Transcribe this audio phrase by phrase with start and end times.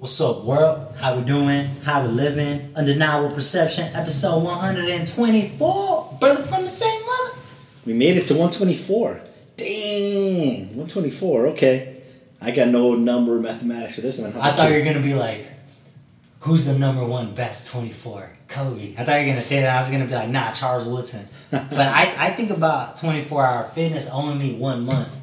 [0.00, 0.94] What's up, world?
[0.96, 1.66] How we doing?
[1.84, 2.72] How we living?
[2.74, 6.16] Undeniable Perception, episode 124.
[6.18, 7.38] Brother from the same mother.
[7.84, 9.20] We made it to 124.
[9.58, 11.48] Dang, 124.
[11.48, 12.02] Okay,
[12.40, 14.32] I got no number mathematics for this one.
[14.38, 15.46] I thought you were gonna be like,
[16.38, 18.38] who's the number one best 24?
[18.48, 18.94] Kobe.
[18.96, 19.76] I thought you were gonna say that.
[19.76, 21.28] I was gonna be like, nah, Charles Woodson.
[21.50, 25.14] but I, I think about 24 hour fitness owing me one month.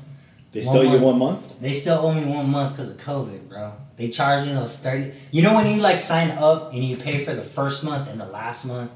[0.52, 1.60] They one stole you one month.
[1.60, 3.74] They still owe me one month because of COVID, bro.
[3.98, 5.12] They charge you those 30.
[5.32, 8.20] You know when you like sign up and you pay for the first month and
[8.20, 8.92] the last month?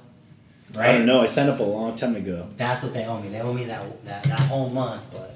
[0.75, 0.89] Right?
[0.89, 1.21] I don't know.
[1.21, 2.47] I signed up a long time ago.
[2.55, 3.29] That's what they owe me.
[3.29, 5.35] They owe me that that, that whole month, but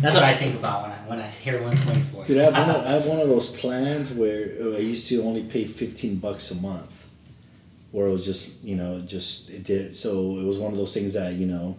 [0.00, 2.24] that's what I think about when I when I hear 124.
[2.24, 5.08] Dude, I have one of, I have one of those plans where uh, I used
[5.08, 7.06] to only pay 15 bucks a month,
[7.90, 10.94] where it was just you know just it did so it was one of those
[10.94, 11.76] things that you know.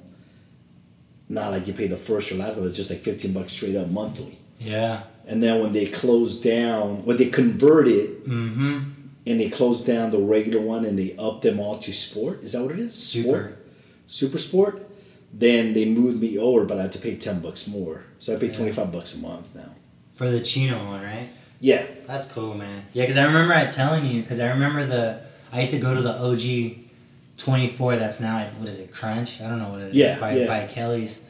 [1.29, 3.75] Not like you pay the first or last, but it's just like 15 bucks straight
[3.75, 4.38] up monthly.
[4.59, 5.03] yeah.
[5.27, 8.79] And then when they closed down, when they converted Mm-hmm.
[9.25, 12.43] and they closed down the regular one and they upped them all to sport.
[12.43, 12.93] Is that what it is?
[12.93, 13.27] Super.
[13.29, 13.68] Sport?
[14.07, 14.90] Super sport.
[15.34, 18.05] Then they moved me over, but I had to pay ten bucks more.
[18.20, 18.53] So I pay Yeah.
[18.53, 19.70] twenty five bucks a month now.
[20.13, 21.29] For the Chino one, right?
[21.59, 21.84] Yeah.
[22.05, 22.85] That's cool, man.
[22.93, 25.96] Yeah, because I remember I telling you, because I remember the, I used to go
[25.96, 26.84] to the OG
[27.37, 29.41] 24 that's now, at- what is it, Crunch?
[29.41, 29.95] I don't know what it is.
[29.95, 30.47] Yeah, By, yeah.
[30.47, 31.23] by Kelly's.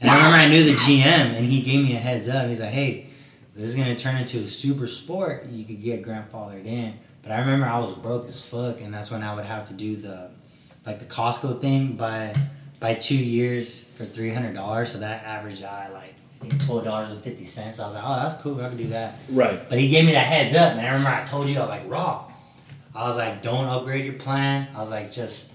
[0.00, 2.48] And I remember I knew the GM, and he gave me a heads up.
[2.48, 3.06] He's like, hey,
[3.54, 5.46] this is going to turn into a super sport.
[5.48, 6.94] You could get grandfathered in.
[7.22, 9.74] But I remember I was broke as fuck, and that's when I would have to
[9.74, 10.30] do the,
[10.84, 12.34] like the Costco thing by,
[12.80, 14.86] by two years for $300.
[14.88, 17.62] So that averaged out like, $12.50.
[17.62, 18.60] I was like, oh, that's cool.
[18.60, 19.14] I could do that.
[19.30, 19.60] Right.
[19.68, 21.68] But he gave me that heads up, and I remember I told you, I was
[21.68, 22.24] like, raw.
[22.94, 24.68] I was like, don't upgrade your plan.
[24.74, 25.52] I was like, just,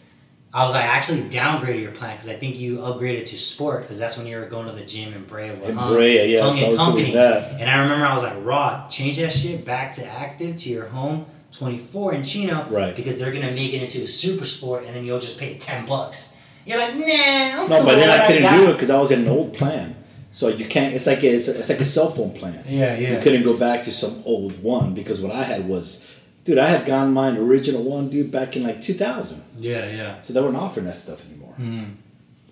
[0.53, 3.99] I was like, actually downgraded your plan because I think you upgraded to sport because
[3.99, 6.41] that's when you were going to the gym in Brea with In Hung, Brea, yes,
[6.43, 7.01] Hung I and was Company.
[7.03, 7.59] doing that.
[7.61, 10.85] And I remember I was like, raw, change that shit back to active to your
[10.85, 12.65] home 24 in Chino.
[12.69, 12.95] Right.
[12.95, 15.57] Because they're going to make it into a super sport and then you'll just pay
[15.57, 16.33] 10 bucks.
[16.65, 18.99] You're like, nah, I'm No, cool but then I couldn't got." do it because I
[18.99, 19.95] was in an old plan.
[20.31, 20.93] So you can't.
[20.93, 22.63] It's like a, it's, a, it's like a cell phone plan.
[22.67, 23.15] Yeah, yeah.
[23.15, 26.06] You couldn't go back to some old one because what I had was,
[26.47, 29.43] dude, I had gotten mine original one, dude, back in like two thousand.
[29.59, 30.19] Yeah, yeah.
[30.21, 31.53] So they weren't offering that stuff anymore.
[31.59, 31.95] Mm.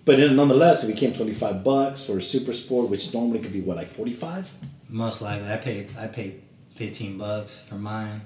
[0.04, 3.54] But then nonetheless, it became twenty five bucks for a super sport, which normally could
[3.54, 4.52] be what like forty five.
[4.88, 5.50] Most likely.
[5.50, 8.20] I paid, I paid 15 bucks for mine.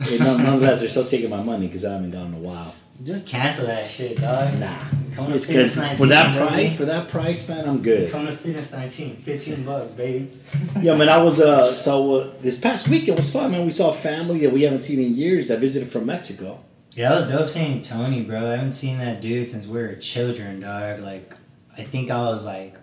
[0.00, 2.74] nonetheless, they're still taking my money because I haven't gone in a while.
[3.04, 4.58] Just cancel that shit, dog.
[4.58, 4.76] Nah,
[5.14, 6.46] Come it's good 19, for that baby.
[6.46, 6.76] price.
[6.76, 8.12] For that price, man, I'm good.
[8.12, 10.30] Come to Fitness 19, 15 bucks, baby.
[10.80, 13.64] Yeah, man, I was uh so uh, this past weekend was fun, man.
[13.64, 15.50] We saw a family that we haven't seen in years.
[15.50, 16.60] I visited from Mexico.
[16.94, 18.38] Yeah, that was dope seeing Tony, bro.
[18.48, 21.00] I haven't seen that dude since we were children, dog.
[21.00, 21.34] Like,
[21.76, 22.74] I think I was like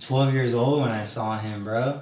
[0.00, 2.00] 12 years old when I saw him, bro.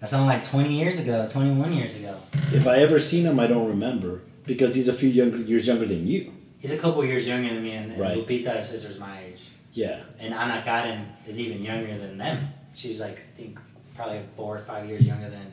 [0.00, 2.16] That's only like 20 years ago, 21 years ago.
[2.52, 5.86] If I ever seen him, I don't remember because he's a few younger years younger
[5.86, 6.32] than you.
[6.58, 8.16] He's a couple years younger than me, and, and Right.
[8.18, 9.40] Lupita, his sister's my age.
[9.72, 12.48] Yeah, And Ana Karen is even younger than them.
[12.74, 13.58] She's like, I think,
[13.94, 15.52] probably four or five years younger than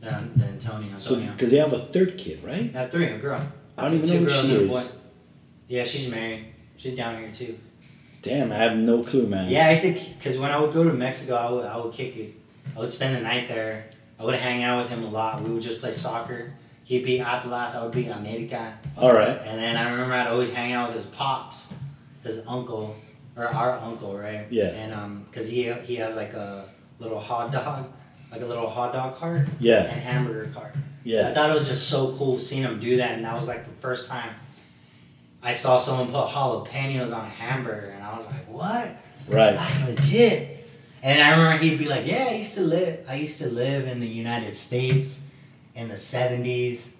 [0.00, 0.88] than, than Tony.
[0.96, 1.32] so Antonio.
[1.32, 2.70] because they have a third kid, right?
[2.74, 3.40] Yeah, three, a girl.
[3.78, 4.98] I don't even Two know who she is.
[5.66, 6.44] Yeah, she's married.
[6.76, 7.58] She's down here too.
[8.20, 9.50] Damn, I have no clue, man.
[9.50, 11.92] Yeah, I used to, because when I would go to Mexico, I would, I would
[11.94, 12.34] kick it.
[12.76, 13.88] I would spend the night there.
[14.20, 15.42] I would hang out with him a lot.
[15.42, 16.52] We would just play soccer.
[16.84, 18.78] He'd be Atlas, I would be America.
[18.98, 19.40] All right.
[19.44, 21.72] And then I remember I'd always hang out with his pops,
[22.22, 22.94] his uncle,
[23.36, 24.46] or our uncle, right?
[24.50, 24.66] Yeah.
[24.66, 26.66] And um, cause he he has like a
[27.00, 27.90] little hot dog,
[28.30, 30.74] like a little hot dog cart Yeah, and hamburger cart.
[31.04, 31.30] Yeah.
[31.30, 33.64] I thought it was just so cool seeing him do that, and that was like
[33.64, 34.30] the first time
[35.42, 38.90] I saw someone put jalapenos on a hamburger, and I was like, "What?
[39.28, 39.54] Right.
[39.54, 40.68] That's legit."
[41.02, 43.04] And I remember he'd be like, "Yeah, I used to live.
[43.08, 45.22] I used to live in the United States
[45.74, 46.92] in the '70s."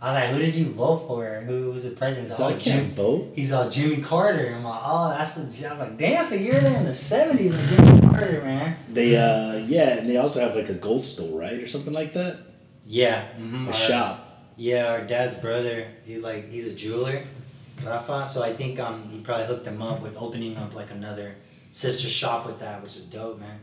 [0.00, 1.40] I was like, "Who did you vote for?
[1.46, 3.32] Who was the president?" He's So all, I can't vote.
[3.34, 4.52] he's all Jimmy Carter.
[4.54, 7.54] I'm like, "Oh, that's legit." I was like, "Damn, so you're there in the '70s
[7.54, 11.40] and Jimmy Carter, man." They uh yeah, and they also have like a gold store,
[11.40, 12.38] right, or something like that.
[12.86, 13.24] Yeah.
[13.40, 13.68] Mm-hmm.
[13.68, 14.22] A shop.
[14.58, 17.22] Yeah, our dad's brother, he like he's a jeweler,
[17.84, 18.28] Rafa.
[18.28, 21.34] So I think um he probably hooked him up with opening up like another
[21.72, 23.58] sister shop with that, which is dope, man.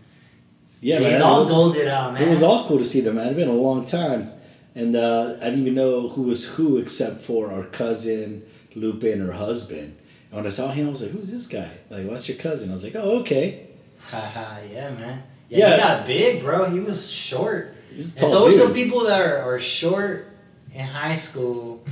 [0.81, 1.21] Yeah, he's man.
[1.21, 2.23] all it was, golded out, man.
[2.23, 3.27] it was all cool to see them, man.
[3.27, 4.31] It's been a long time,
[4.75, 8.43] and uh, I didn't even know who was who except for our cousin
[8.75, 9.95] Lupe and her husband.
[10.31, 12.69] And when I saw him, I was like, "Who's this guy?" Like, "What's your cousin?"
[12.69, 13.67] I was like, "Oh, okay."
[14.09, 15.23] Haha, yeah, man.
[15.49, 15.75] Yeah, Yeah.
[15.75, 16.69] he got big, bro.
[16.69, 17.75] He was short.
[17.93, 18.69] He's It's always dude.
[18.69, 20.27] the people that are, are short
[20.73, 21.85] in high school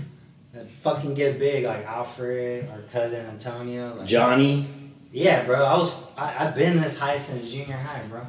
[0.54, 3.96] that fucking get big, like Alfred, our cousin Antonio.
[3.96, 4.68] Like, Johnny.
[5.14, 5.64] Yeah, bro.
[5.64, 8.22] I was I, I've been this high since junior high, bro.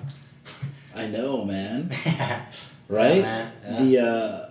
[0.94, 1.90] I know, man.
[2.92, 3.22] Right?
[3.22, 3.52] man.
[3.64, 3.82] Yeah.
[3.82, 4.48] The uh,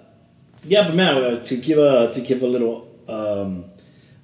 [0.64, 3.66] yeah, but man, uh, to give a to give a little um,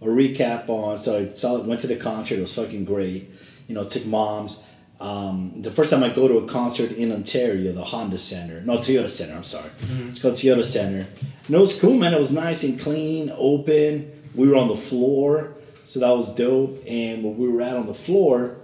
[0.02, 0.98] a recap on.
[0.98, 2.38] So I saw went to the concert.
[2.38, 3.30] It was fucking great.
[3.68, 4.64] You know, took moms.
[5.00, 8.78] Um, the first time I go to a concert in Ontario, the Honda Center, no
[8.78, 9.36] Toyota Center.
[9.36, 9.70] I'm sorry,
[10.10, 11.08] it's called Toyota Center.
[11.46, 12.14] And it was cool, man.
[12.14, 14.12] It was nice and clean, open.
[14.34, 15.54] We were on the floor,
[15.86, 16.84] so that was dope.
[16.88, 18.58] And what we were at on the floor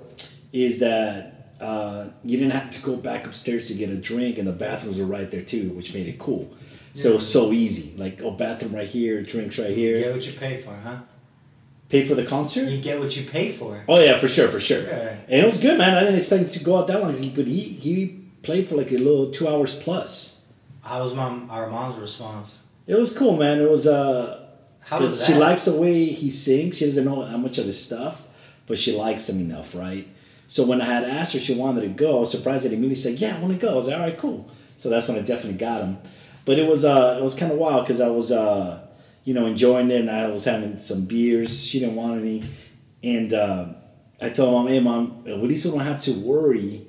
[0.51, 4.47] is that uh, you didn't have to go back upstairs to get a drink, and
[4.47, 6.51] the bathrooms were right there too, which made it cool.
[6.95, 7.97] So it was so easy.
[7.97, 9.99] Like, oh, bathroom right here, drinks right You here.
[9.99, 10.97] get what you pay for, huh?
[11.89, 12.69] Pay for the concert?
[12.69, 13.83] You get what you pay for.
[13.87, 14.83] Oh yeah, for sure, for sure.
[14.83, 15.15] Yeah.
[15.27, 15.95] And it was good, man.
[15.97, 18.91] I didn't expect him to go out that long, but he he played for like
[18.91, 20.45] a little two hours plus.
[20.83, 21.49] How was mom?
[21.49, 22.63] Our mom's response?
[22.87, 23.61] It was cool, man.
[23.61, 24.47] It was uh,
[24.81, 25.25] How was that?
[25.25, 26.77] she likes the way he sings.
[26.77, 28.23] She doesn't know how much of his stuff,
[28.67, 30.07] but she likes him enough, right?
[30.47, 32.95] So when I had asked her she wanted to go, I was surprised that immediately
[32.95, 35.17] said, "Yeah, I want to go." I was like, "All right, cool." So that's when
[35.17, 35.97] I definitely got him.
[36.45, 38.85] But it was uh, it was kind of wild because I was uh,
[39.23, 41.63] you know, enjoying it, and I was having some beers.
[41.63, 42.43] She didn't want any,
[43.03, 43.67] and uh,
[44.21, 46.85] I told mom, "Hey, mom, at least we don't have to worry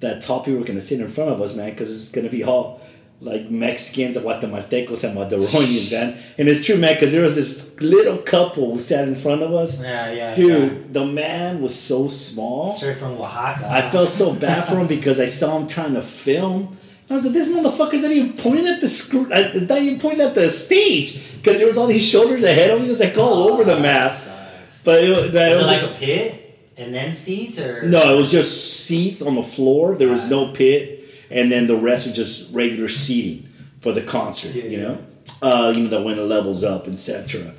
[0.00, 2.44] that tall people are gonna sit in front of us, man, because it's gonna be
[2.44, 2.77] all."
[3.20, 6.16] Like Mexicans, Guatemaltecos, and Maduronians, man.
[6.38, 9.52] And it's true, man, because there was this little couple who sat in front of
[9.52, 9.82] us.
[9.82, 12.76] Yeah, yeah, Dude, the man was so small.
[12.76, 13.68] Straight from Oaxaca.
[13.68, 16.68] I felt so bad for him because I saw him trying to film.
[17.08, 19.98] And I was like, this motherfucker's not even pointing at the screw, uh, not even
[19.98, 22.84] pointing at the stage because there was all these shoulders ahead of him.
[22.84, 24.08] He was like all over the Oh, map.
[24.10, 24.82] sucks.
[24.84, 28.14] But it, was- that Was was it like a pit and then seats or no,
[28.14, 29.96] it was just seats on the floor.
[29.96, 30.97] There was no pit,
[31.30, 33.48] and then the rest are just regular seating
[33.80, 34.54] for the concert.
[34.54, 34.88] Yeah, you yeah.
[34.88, 34.98] know,
[35.42, 37.54] uh, you know that when it levels up, etc.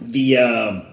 [0.00, 0.86] The um,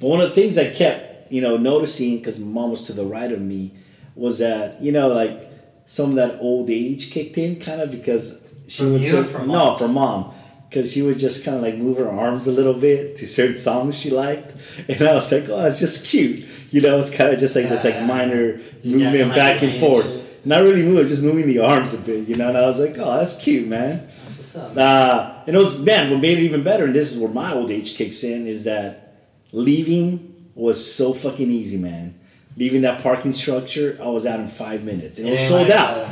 [0.00, 3.04] but one of the things I kept you know noticing because mom was to the
[3.04, 3.72] right of me
[4.14, 5.44] was that you know like
[5.86, 9.48] some of that old age kicked in kind of because she From was just from
[9.48, 10.34] no for mom
[10.68, 13.56] because she would just kind of like move her arms a little bit to certain
[13.56, 14.52] songs she liked
[14.88, 17.68] and I was like oh it's just cute you know it's kind of just like
[17.68, 20.06] this like minor movement back and forth.
[20.44, 22.96] Not really moving just moving the arms a bit you know and I was like
[22.98, 24.76] oh that's cute man That's what's up.
[24.76, 27.52] uh, and it was man, what made it even better, and this is where my
[27.52, 29.14] old age kicks in, is that
[29.52, 32.14] leaving was so fucking easy, man.
[32.56, 35.18] Leaving that parking structure, I was out in five minutes.
[35.18, 35.96] And it was sold like, out.
[35.98, 36.08] uh,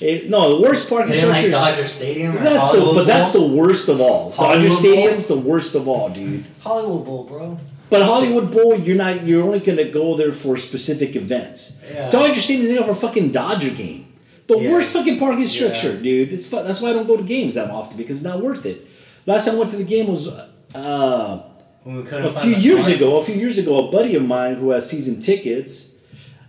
[0.00, 1.50] It, no, the worst parking ain't like structure.
[1.76, 4.30] Dodger Stadium or that's the, but that's the worst of all.
[4.30, 4.76] Dodger Hollywood Bowl?
[4.78, 6.44] Stadium's the worst of all, dude.
[6.62, 7.58] Hollywood Bowl, bro.
[7.90, 9.26] But Hollywood Bowl, you're not.
[9.26, 11.76] You're only gonna go there for specific events.
[11.92, 12.08] Yeah.
[12.10, 14.06] Dodger Stadium's there for a fucking Dodger game.
[14.46, 14.70] The Yeah.
[14.70, 16.02] worst fucking parking structure, Yeah.
[16.02, 16.32] dude.
[16.32, 18.64] It's fu- that's why I don't go to games that often because it's not worth
[18.66, 18.86] it.
[19.26, 20.28] Last time I went to the game was
[20.74, 21.40] uh,
[21.82, 22.96] When we couldn't a few years park.
[22.96, 23.16] ago.
[23.18, 25.86] A few years ago, a buddy of mine who has season tickets,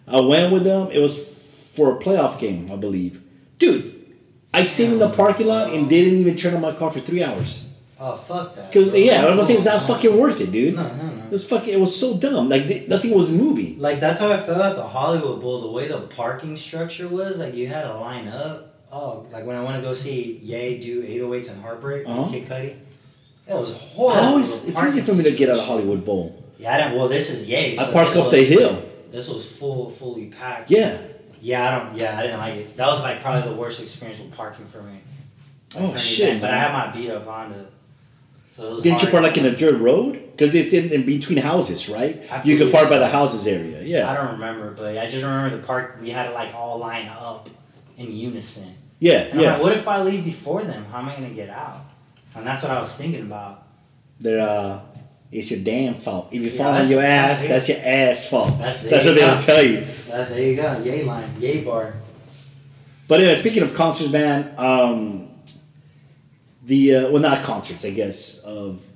[0.07, 0.89] I went with them.
[0.91, 1.17] It was
[1.75, 3.19] for a playoff game, I believe.
[3.57, 3.93] Dude,
[4.53, 7.23] I stayed in the parking lot and didn't even turn on my car for three
[7.23, 7.63] hours.
[8.03, 8.71] Oh fuck that.
[8.71, 10.75] Because yeah, I'm not saying it's not No, fucking worth it, dude.
[10.75, 11.23] No, no, no.
[11.25, 11.71] It was fucking.
[11.71, 12.49] It was so dumb.
[12.49, 13.77] Like th- nothing was moving.
[13.79, 15.61] Like that's how I felt at the Hollywood Bowl.
[15.61, 18.73] The way the parking structure was, like you had to line up.
[18.91, 22.27] Oh, like when I want to go see Ye do 808s and Heartbreak, Uh-huh.
[22.29, 22.75] Kid Cudi.
[23.47, 24.19] It was horrible.
[24.21, 25.65] I always, it's easy for me to get out of.
[25.65, 26.43] Hollywood Bowl.
[26.57, 26.95] Yeah, I didn't.
[26.97, 27.77] Well, this is Ye.
[27.77, 28.83] I so park this up the was- hill.
[29.11, 30.71] This was full, fully packed.
[30.71, 30.97] Yeah.
[31.41, 31.97] Yeah, I don't.
[31.99, 32.77] Yeah, I didn't like it.
[32.77, 34.99] That was like probably the worst experience with parking for me.
[35.75, 36.41] Like, Oh, for shit, event.
[36.41, 37.67] But I had my beat up Honda.
[38.51, 40.13] So Didn't you park like in a dirt road?
[40.31, 42.21] Because it's in, in between houses, right?
[42.43, 43.81] You could park by the houses area.
[43.81, 44.11] Yeah.
[44.11, 45.97] I don't remember, but I just remember the park.
[46.01, 47.49] We had to like all lined up
[47.97, 48.73] in unison.
[48.99, 49.21] Yeah.
[49.21, 49.53] And I'm Yeah.
[49.53, 50.83] like, what if I leave before them?
[50.85, 51.77] How am I gonna get out?
[52.35, 53.63] And that's what I was thinking about.
[54.19, 54.79] They're uh,
[55.31, 56.27] it's your damn fault.
[56.31, 58.57] If you Yeah, fall on your ass, that's your ass fault.
[58.59, 59.85] That's- That's, what they'll tell you.
[60.09, 61.93] That, there you go, yay line, yay bar.
[63.07, 65.29] But speaking of concerts, man, um,
[66.71, 68.87] the uh, well, not concerts, I guess, of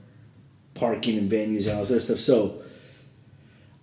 [0.76, 2.20] parking and venues and all other stuff.
[2.20, 2.64] So,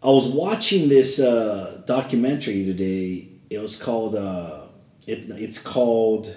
[0.02, 3.28] I was watching this uh, documentary today.
[3.50, 4.62] It was called uh,
[5.06, 6.34] it, it's called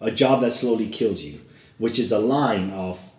[0.00, 1.38] "A Job That Slowly Kills You,"
[1.76, 3.14] which is a line off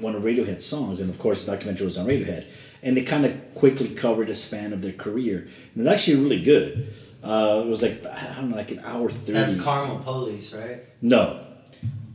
[0.00, 2.46] one of Radiohead's songs, and of course, the documentary was on Radiohead,
[2.82, 6.42] and they kind of quickly covered the span of their career, and it's actually really
[6.42, 6.92] good.
[7.22, 9.34] Uh, it was like I don't know, like an hour thirty.
[9.34, 10.80] That's Karma Police, right?
[11.00, 11.44] No,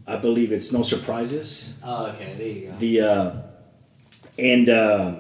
[0.05, 1.77] I believe it's No Surprises.
[1.83, 2.77] Oh, okay, there you go.
[2.77, 3.36] The uh,
[4.38, 5.15] and uh,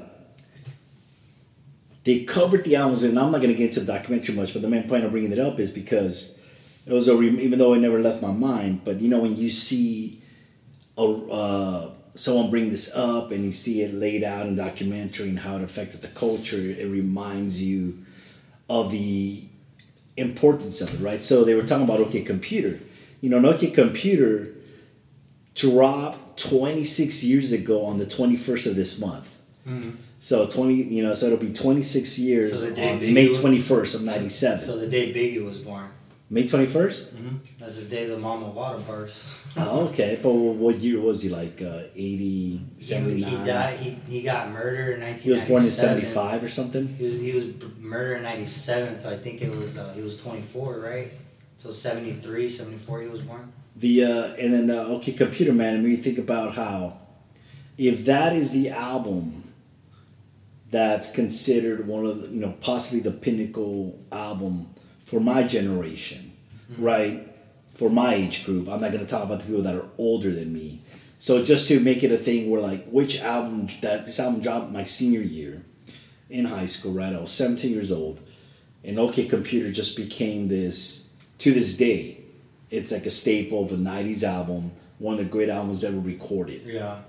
[2.03, 4.61] they covered the albums, and I'm not going to get into the documentary much, but
[4.61, 6.39] the main point of bringing it up is because
[6.85, 9.37] it was a re- even though it never left my mind, but you know when
[9.37, 10.21] you see
[10.97, 15.39] a uh, someone bring this up and you see it laid out in documentary and
[15.39, 18.05] how it affected the culture, it reminds you
[18.69, 19.43] of the
[20.17, 21.23] importance of it, right?
[21.23, 22.79] So they were talking about OK Computer.
[23.21, 24.49] You know, Nokia Computer
[25.55, 29.33] dropped 26 years ago on the 21st of this month.
[29.67, 29.91] Mm-hmm.
[30.19, 33.95] So 20, you know, so it'll be 26 years So on Biggie May was- 21st
[33.95, 34.59] of 97.
[34.59, 35.89] So the day Biggie was born.
[36.29, 37.13] May 21st?
[37.13, 37.35] Mm-hmm.
[37.59, 39.27] That's the day the mama water burst.
[39.55, 40.17] Oh, okay.
[40.23, 41.29] But what year was he?
[41.29, 43.29] Like uh, 80, He, 79?
[43.29, 43.77] he died.
[43.77, 45.23] He, he got murdered in 1997.
[45.23, 46.87] He was born in 75 or something?
[46.95, 47.45] He was, he was
[47.79, 51.11] murdered in 97, so I think it was, uh, he was 24, right?
[51.57, 53.51] So 73, 74 he was born.
[53.75, 55.75] The uh, and then uh, okay, Computer Man.
[55.75, 56.97] And me think about how
[57.77, 59.43] if that is the album
[60.69, 64.73] that's considered one of the, you know possibly the pinnacle album
[65.05, 66.33] for my generation,
[66.77, 67.27] right?
[67.75, 70.31] For my age group, I'm not going to talk about the people that are older
[70.31, 70.81] than me.
[71.17, 74.71] So just to make it a thing where like which album that this album dropped
[74.71, 75.63] my senior year
[76.29, 77.13] in high school, right?
[77.13, 78.19] I was 17 years old,
[78.83, 82.22] and OK Computer just became this to this day.
[82.73, 86.61] It's like a staple of a 90s album, one of the great albums ever recorded.
[86.65, 87.01] Yeah.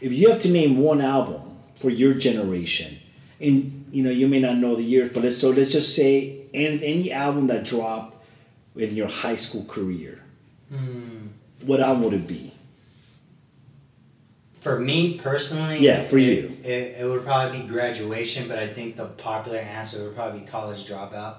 [0.00, 1.42] If you have to name one album
[1.80, 2.96] for your generation,
[3.40, 6.42] and you know you may not know the years, but let's so let's just say
[6.54, 8.14] any, any album that dropped
[8.76, 10.22] in your high school career,
[10.70, 11.26] Hmm.
[11.62, 12.52] what album would it be?
[14.60, 16.56] For me personally, Yeah, for it, you.
[16.62, 20.46] it, it would probably be graduation, but I think the popular answer would probably be
[20.46, 21.38] college dropout.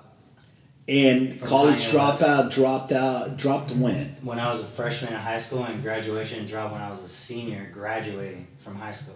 [0.87, 4.17] And From college dropout dropped out dropped when?
[4.21, 7.07] When I was a freshman in high school, and graduation dropped when I was a
[7.07, 9.15] senior graduating from high school.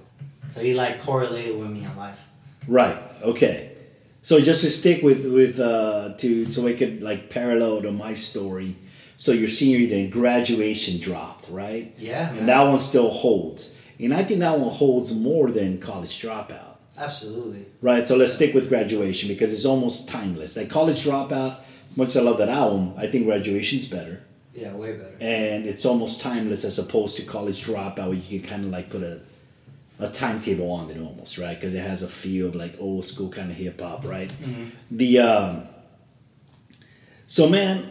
[0.50, 2.26] So he like correlated with me in life.
[2.68, 2.98] Right.
[3.22, 3.74] Okay.
[4.22, 8.14] So just to stick with with uh, to so I could like parallel to my
[8.14, 8.76] story.
[9.18, 11.94] So your senior year, then graduation dropped, right?
[11.98, 12.38] Yeah, man.
[12.38, 16.67] And that one still holds, and I think that one holds more than college dropout.
[16.98, 17.66] Absolutely.
[17.82, 18.06] Right.
[18.08, 20.58] So let's stick with graduation because it's almost timeless.
[20.58, 24.24] Like college dropout, as much as I love that album, I think graduation's better,
[24.56, 25.16] Yeah, way better.
[25.22, 28.90] and it's almost timeless as opposed to college dropout, where you can kind of like
[28.90, 29.22] put a
[30.00, 31.56] a timetable on it almost, right?
[31.60, 34.32] Because it has a feel of like old school kind of hip hop, right?
[34.92, 35.64] The um,
[37.26, 37.84] so man,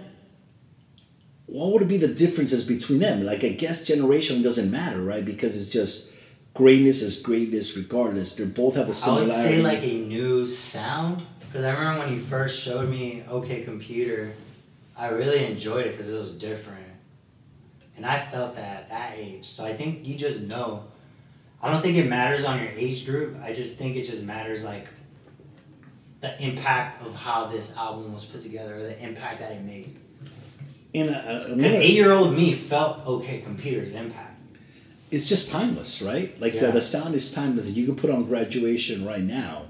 [1.47, 3.25] what would be the differences between them?
[3.25, 5.25] Like I guess generation doesn't matter, right?
[5.25, 6.13] Because it's just
[6.57, 8.35] greatness is greatness regardless.
[8.35, 9.33] They both have a similarity.
[9.33, 13.23] I would say like a new sound because I remember when you first showed me
[13.29, 14.33] OK Computer,
[14.97, 16.87] I really enjoyed it because it was different,
[17.97, 19.45] and I felt that at that age.
[19.45, 20.85] So I think you just know.
[21.63, 23.37] I don't think it matters on your age group.
[23.43, 24.89] I just think it just matters like
[26.21, 29.97] the impact of how this album was put together or the impact that it made.
[30.93, 34.26] in uh, uh, a, a, eight year old me felt OK Computer's impact.
[35.11, 36.39] It's just timeless, right?
[36.41, 36.67] Like Yeah.
[36.67, 37.71] the, the sound is timeless.
[37.71, 39.63] You can put on graduation right now,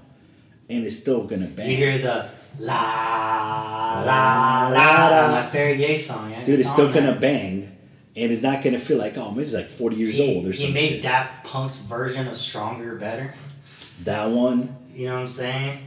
[0.70, 1.70] and it's still gonna bang.
[1.70, 2.28] You hear the
[2.58, 6.30] la la la la, favorite Ye song.
[6.30, 6.44] Yeah?
[6.44, 7.20] Dude, it's still gonna there.
[7.20, 7.76] bang,
[8.16, 10.46] and it's not gonna feel like oh, man, this is like forty years he, old
[10.46, 11.02] or he some made shit.
[11.02, 13.34] Daft Punk's version of Stronger better.
[14.04, 15.78] that one, You know what I'm saying?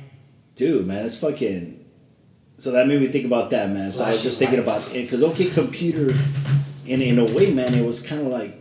[0.56, 1.78] dude, man, that's fucking.
[2.58, 3.92] So that made me think about that, man.
[3.94, 4.70] So I was just thinking lights.
[4.70, 6.14] about it because OK Computer,
[6.86, 8.59] in in a way, man, it was kind of like,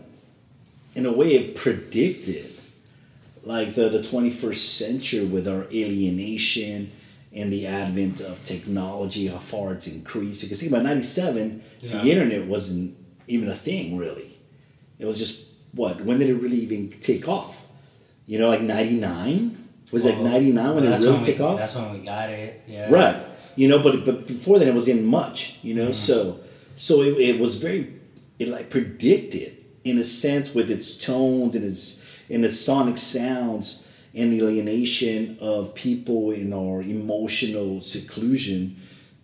[0.99, 2.53] in a way, it predicted,
[3.45, 6.91] like the the twenty first century with our alienation
[7.33, 10.43] and the advent of technology, how far it's increased.
[10.43, 12.03] Because think about ninety seven, Yeah.
[12.03, 12.97] the internet wasn't
[13.29, 14.37] even a thing really.
[14.99, 16.01] It was just what?
[16.01, 17.65] When did it really even take off?
[18.27, 19.57] You know, like ninety nine.
[19.93, 21.59] Was it like ninety nine when well, it really took off?
[21.61, 22.61] That's when we got it.
[22.67, 22.91] Yeah.
[22.91, 23.17] Right.
[23.55, 25.61] You know, but but before then it wasn't much.
[25.63, 25.93] You know, mm-hmm.
[25.93, 26.41] so
[26.75, 27.95] so it, it was very
[28.41, 33.87] it like predicted in a sense with its tones and its and its sonic sounds
[34.15, 38.81] and the alienation of people in our emotional seclusion.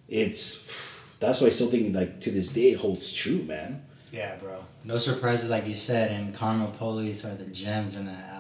[0.08, 3.82] It's that's why I still think like to this day holds true, man.
[4.12, 4.64] Yeah, bro.
[4.84, 8.33] No surprises, like you said, and Karma Police are the gems in that.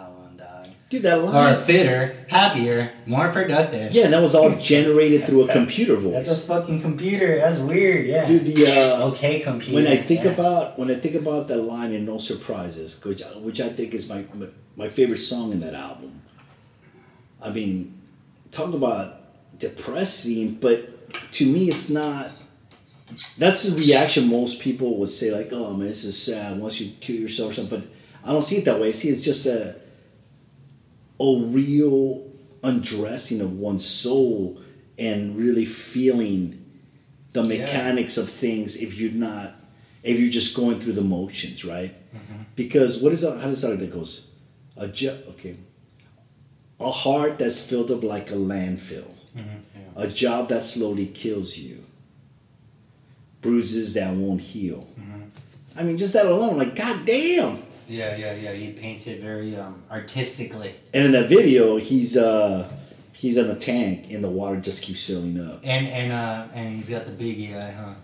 [0.94, 1.60] Dude, that Or line.
[1.60, 3.90] fitter, happier, more productive.
[3.90, 6.12] Yeah, and that was all generated through a computer voice.
[6.12, 7.38] That's a fucking computer.
[7.38, 8.06] That's weird.
[8.06, 8.24] Yeah.
[8.24, 9.74] Dude, the uh, okay, computer.
[9.74, 10.30] when I think yeah.
[10.30, 14.08] about when I think about that line in No Surprises, which which I think is
[14.08, 14.24] my
[14.76, 16.22] my favorite song in that album.
[17.42, 18.00] I mean,
[18.52, 19.20] talk about
[19.58, 22.30] depressing, but to me, it's not.
[23.36, 26.60] That's the reaction most people would say, like, "Oh man, this is sad.
[26.60, 27.88] Once you kill yourself or something." But
[28.24, 28.90] I don't see it that way.
[28.90, 29.80] I see it's just a
[31.20, 32.30] a real
[32.62, 34.60] undressing of one's soul
[34.98, 36.60] and really feeling
[37.32, 37.48] the Yeah.
[37.64, 39.54] mechanics of things if you're not
[40.02, 42.42] if you're just going through the motions right Mm-hmm.
[42.56, 44.30] because what is that how does that that goes
[44.76, 45.56] a jo- okay
[46.80, 51.84] a heart that's filled up like a landfill Mm-hmm, a job that slowly kills you
[53.42, 55.20] bruises that won't heal Mm-hmm.
[55.76, 57.60] I mean, just that alone, like, god damn.
[57.88, 58.52] Yeah, yeah, yeah.
[58.52, 60.74] He paints it very um, artistically.
[60.92, 62.70] And in that video, he's uh
[63.12, 65.60] he's in a tank, and the water just keeps filling up.
[65.64, 67.94] And and uh and he's got the big eye, huh?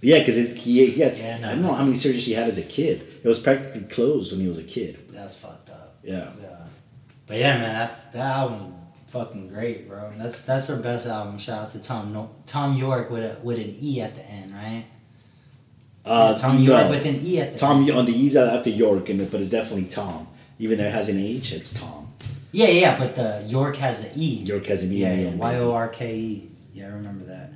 [0.00, 1.48] Yeah, because he, he had, Yeah, no.
[1.48, 3.06] I don't know how many surgeries he had as a kid.
[3.22, 4.98] It was practically closed when he was a kid.
[5.10, 5.94] That's fucked up.
[6.02, 6.30] Yeah.
[6.40, 6.58] Yeah.
[7.28, 8.74] But yeah, man, that, that album
[9.12, 10.12] fucking great, bro.
[10.18, 11.38] That's that's their best album.
[11.38, 14.52] Shout out to Tom no, Tom York with a with an E at the end,
[14.52, 14.84] right?
[16.04, 16.76] Uh, Tom no.
[16.76, 17.90] York with an E at the Tom end.
[17.92, 20.26] on the E's after York, and but it's definitely Tom.
[20.58, 22.08] Even though it has an H, it's Tom.
[22.50, 24.42] Yeah, yeah, but the York has the E.
[24.44, 25.34] York has an E Yeah, yeah.
[25.36, 26.50] Y O R K E.
[26.74, 27.50] Yeah, I remember that.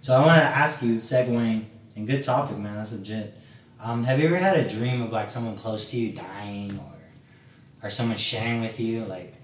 [0.00, 1.64] So I wanted to ask you, segueing,
[1.96, 2.76] and good topic, man.
[2.76, 3.34] That's legit.
[3.80, 7.86] Um, have you ever had a dream of like someone close to you dying, or
[7.86, 9.34] or someone sharing with you, like,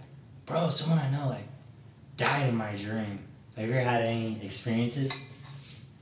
[0.46, 1.46] bro, someone I know like
[2.16, 3.18] died in my dream.
[3.56, 5.12] Have you ever had any experiences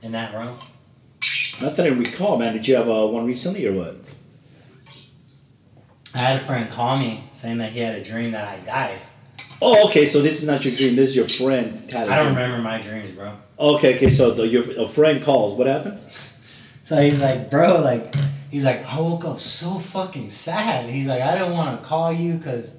[0.01, 0.55] in that realm?
[1.61, 2.53] Not that I recall, man.
[2.53, 3.95] Did you have uh, one recently or what?
[6.13, 8.99] I had a friend call me saying that he had a dream that I died.
[9.61, 10.05] Oh, okay.
[10.05, 10.95] So this is not your dream.
[10.95, 11.89] This is your friend.
[11.89, 12.37] Had a I don't dream.
[12.37, 13.33] remember my dreams, bro.
[13.59, 14.09] Okay, okay.
[14.09, 15.57] So the, your a friend calls.
[15.57, 15.99] What happened?
[16.83, 18.13] So he's like, bro, like,
[18.51, 20.89] he's like, I woke up so fucking sad.
[20.89, 22.77] He's like, I didn't want to call you because,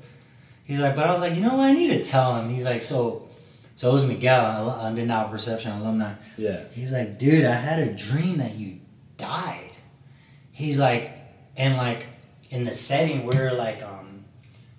[0.65, 2.51] he's like, but I was like, you know what, I need to tell him.
[2.51, 3.24] He's like, so,
[3.77, 6.15] so it was Miguel, Undeniable Perception alumni.
[6.37, 6.65] Yeah.
[6.73, 8.79] He's like, dude, I had a dream that you
[9.17, 9.71] died.
[10.53, 11.13] He's like,
[11.57, 12.07] and like,
[12.51, 14.25] in the setting, we were like, um,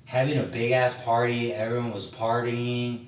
[0.05, 1.53] having a big ass party.
[1.53, 3.07] Everyone was partying.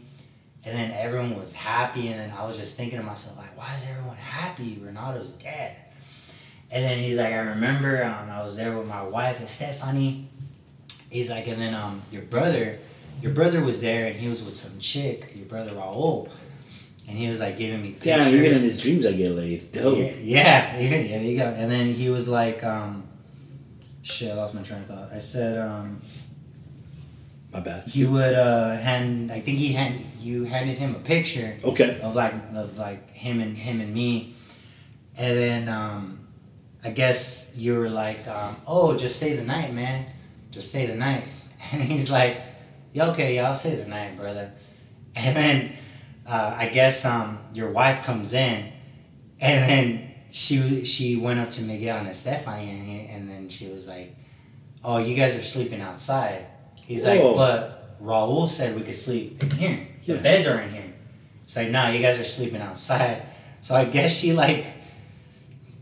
[0.65, 3.73] And then everyone was happy, and then I was just thinking to myself, like, why
[3.73, 4.77] is everyone happy?
[4.83, 5.77] Renato's dead.
[6.69, 10.27] And then he's like, I remember um, I was there with my wife and Stephanie.
[11.09, 12.79] He's like, and then um, your brother,
[13.21, 16.29] your brother was there, and he was with some chick, your brother Raul,
[17.07, 18.25] and he was like giving me pictures.
[18.25, 19.71] Damn, even in his dreams, I get laid.
[19.71, 19.97] Dope.
[19.97, 21.45] Yeah, yeah, even, yeah, there you go.
[21.45, 23.03] And then he was like, um,
[24.01, 25.09] shit, I lost my train of thought.
[25.13, 26.01] I said, um,
[27.53, 27.87] My bad.
[27.87, 29.31] he would uh, hand.
[29.31, 31.99] I think he hand you handed him a picture Okay.
[32.03, 34.35] of like of like him and him and me,
[35.17, 36.19] and then um,
[36.83, 40.05] I guess you were like, um, oh, just stay the night, man,
[40.51, 41.23] just stay the night.
[41.71, 42.37] And he's like,
[42.97, 44.51] yeah, okay, yeah, I'll say the night, brother.
[45.15, 45.71] And then
[46.25, 48.71] uh, I guess um, your wife comes in,
[49.39, 53.67] and then she she went up to Miguel and Stephanie, and, he, and then she
[53.67, 54.15] was like,
[54.83, 56.45] oh, you guys are sleeping outside.
[56.85, 59.87] He's like, but Raul said we could sleep in here.
[60.05, 60.21] The Yeah.
[60.21, 60.93] beds are in here.
[61.43, 63.21] It's like, no, you guys are sleeping outside.
[63.61, 64.65] So I guess she like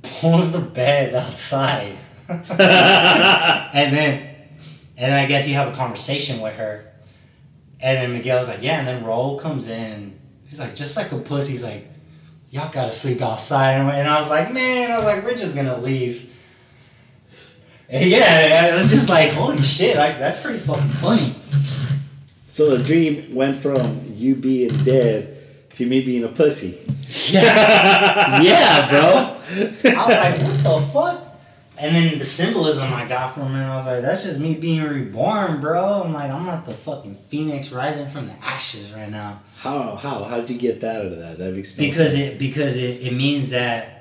[0.01, 1.95] pulls the beds outside.
[2.28, 4.36] and then
[4.97, 6.85] and then I guess you have a conversation with her.
[7.81, 11.11] And then Miguel's like, yeah, and then Raul comes in and he's like, just like
[11.11, 11.88] a pussy, he's like,
[12.55, 13.73] Y'all gotta sleep outside.
[13.73, 16.33] And I was like, man, I was like, we're just gonna leave.
[17.89, 21.35] And yeah, it was just like, holy shit, like that's pretty fucking funny.
[22.47, 25.38] So the dream went from you being dead
[25.73, 26.79] to me being a pussy.
[27.29, 29.01] Yeah, yeah, bro.
[29.91, 31.24] I was like, what the fuck?
[31.77, 34.81] And then the symbolism I got from it, I was like, that's just me being
[34.83, 36.03] reborn, bro.
[36.03, 39.41] I'm like, I'm like the fucking phoenix rising from the ashes right now.
[39.57, 41.38] How how how did you get that out of that?
[41.38, 42.33] That makes no Because sense.
[42.35, 43.91] it because it, it means that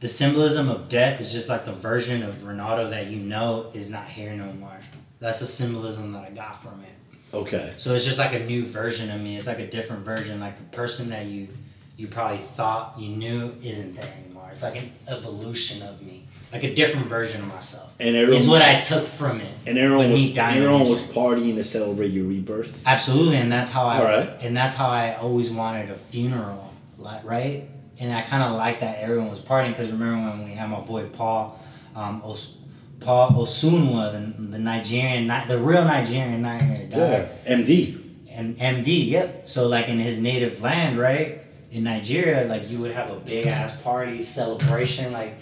[0.00, 3.88] the symbolism of death is just like the version of Renato that you know is
[3.88, 4.78] not here no more.
[5.20, 7.36] That's the symbolism that I got from it.
[7.36, 7.72] okay.
[7.78, 9.38] So it's just like a new version of me.
[9.38, 10.40] It's like a different version.
[10.40, 11.48] Like the person that you
[11.96, 14.48] you probably thought you knew isn't there anymore.
[14.52, 16.23] It's like an evolution of me.
[16.54, 17.92] Like a different version of myself.
[18.00, 19.52] And everyone Is what I took from it.
[19.66, 22.80] and everyone was everyone was partying to celebrate your rebirth.
[22.86, 24.30] Absolutely, and that's how I Alright.
[24.42, 27.64] and that's how I always wanted a funeral, like right.
[27.98, 30.80] And I kind of like that everyone was partying because remember when we had my
[30.80, 31.58] boy Paul,
[31.96, 32.56] um, Os-
[33.00, 37.28] Paul Osunwa, the, the Nigerian, the real Nigerian nightmare died.
[37.46, 37.56] Yeah.
[37.56, 38.00] MD.
[38.30, 39.46] and MD, yep.
[39.46, 41.40] So like in his native land, right?
[41.72, 45.34] In Nigeria, like you would have a big ass party celebration, like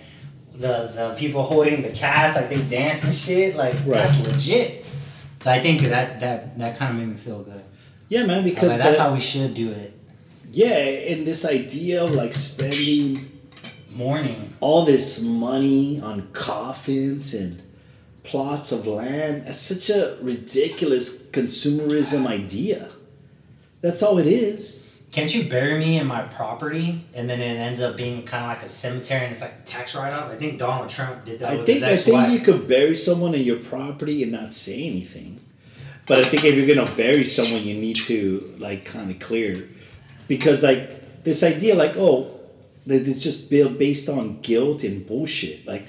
[0.55, 4.85] the the people holding the cast, like they dance and shit, like that's legit.
[5.41, 7.63] So I think that that that kind of made me feel good.
[8.09, 9.93] Yeah, man, because like, that's that- how we should do it.
[10.53, 10.77] yeah,
[11.13, 13.31] and this idea of like spending
[13.95, 14.53] Mourning.
[14.61, 17.61] all this money on coffins and
[18.23, 22.91] plots of land, that's such a ridiculous consumerism idea.
[23.81, 24.82] That's all it is.
[25.13, 28.49] Can't you bury me in my property and then it ends up being kind of
[28.49, 30.31] like a cemetery and it's like a tax write off?
[30.31, 33.35] I think Donald Trump did that I with think I think you could bury someone
[33.35, 35.39] in your property and not say anything.
[36.07, 39.69] But I think if you're gonna bury someone, you need to like kind of clear,
[40.29, 42.41] because like this idea, like oh,
[42.87, 45.67] that it's just built based on guilt and bullshit.
[45.67, 45.85] Like,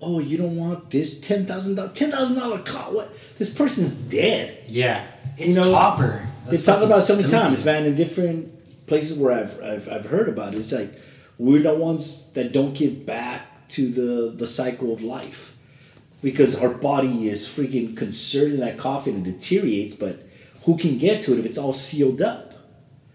[0.00, 2.92] oh, you don't want this ten thousand dollar ten thousand dollar car.
[2.92, 3.10] What?
[3.36, 4.56] This person's dead.
[4.68, 5.04] Yeah,
[5.36, 6.26] it's You know, copper.
[6.46, 7.42] They That's talk about it so many stupid.
[7.42, 10.58] times, man, in different places where I've, I've I've heard about it.
[10.58, 10.90] It's like
[11.38, 15.56] we're the ones that don't give back to the the cycle of life
[16.22, 19.94] because our body is freaking conserved in that coffin and deteriorates.
[19.94, 20.20] But
[20.64, 22.54] who can get to it if it's all sealed up?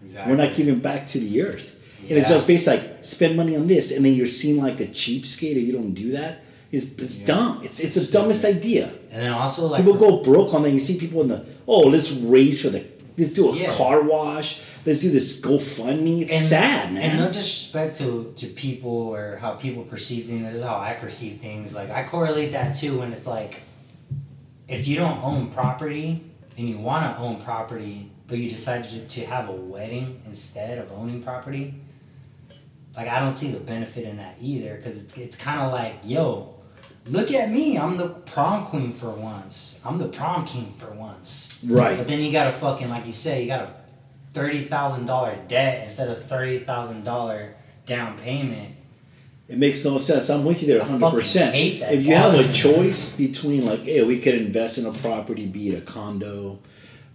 [0.01, 0.31] Exactly.
[0.33, 1.73] We're not giving back to the earth.
[2.09, 4.85] And it's just based like spend money on this, and then you're seen like a
[4.85, 6.39] cheapskate if you don't do that.
[6.71, 7.27] It's, it's Yeah.
[7.27, 7.61] dumb.
[7.63, 8.89] It's it's It's the dumbest idea.
[9.11, 10.71] And then also like People go broke on that.
[10.71, 12.85] You see people in the oh, let's raise for the
[13.17, 13.71] let's do a Yeah.
[13.73, 14.61] car wash.
[14.85, 16.21] Let's do this GoFundMe.
[16.21, 17.03] It's and, sad, man.
[17.09, 20.45] And no disrespect to, to people or how people perceive things.
[20.45, 21.73] This is how I perceive things.
[21.73, 23.61] Like I correlate that too when it's like,
[24.67, 26.21] if you don't own property
[26.57, 30.77] and you want to own property, but you decide to, to have a wedding instead
[30.77, 31.73] of owning property,
[32.95, 34.75] like I don't see the benefit in that either.
[34.75, 36.53] Because it's, it's kind of like, yo,
[37.09, 37.77] look at me.
[37.77, 39.79] I'm the prom queen for once.
[39.85, 41.63] I'm the prom king for once.
[41.67, 41.97] right.
[41.97, 43.73] But then you got a fucking like you say, you got a
[44.33, 48.75] thirty thousand dollar debt instead of thirty thousand dollar down payment.
[49.47, 50.29] It makes no sense.
[50.29, 50.99] I'm with you there 100.
[50.99, 54.77] fucking percent hate that If you have a choice between like, hey, we could invest
[54.77, 56.59] in a property, be it a condo,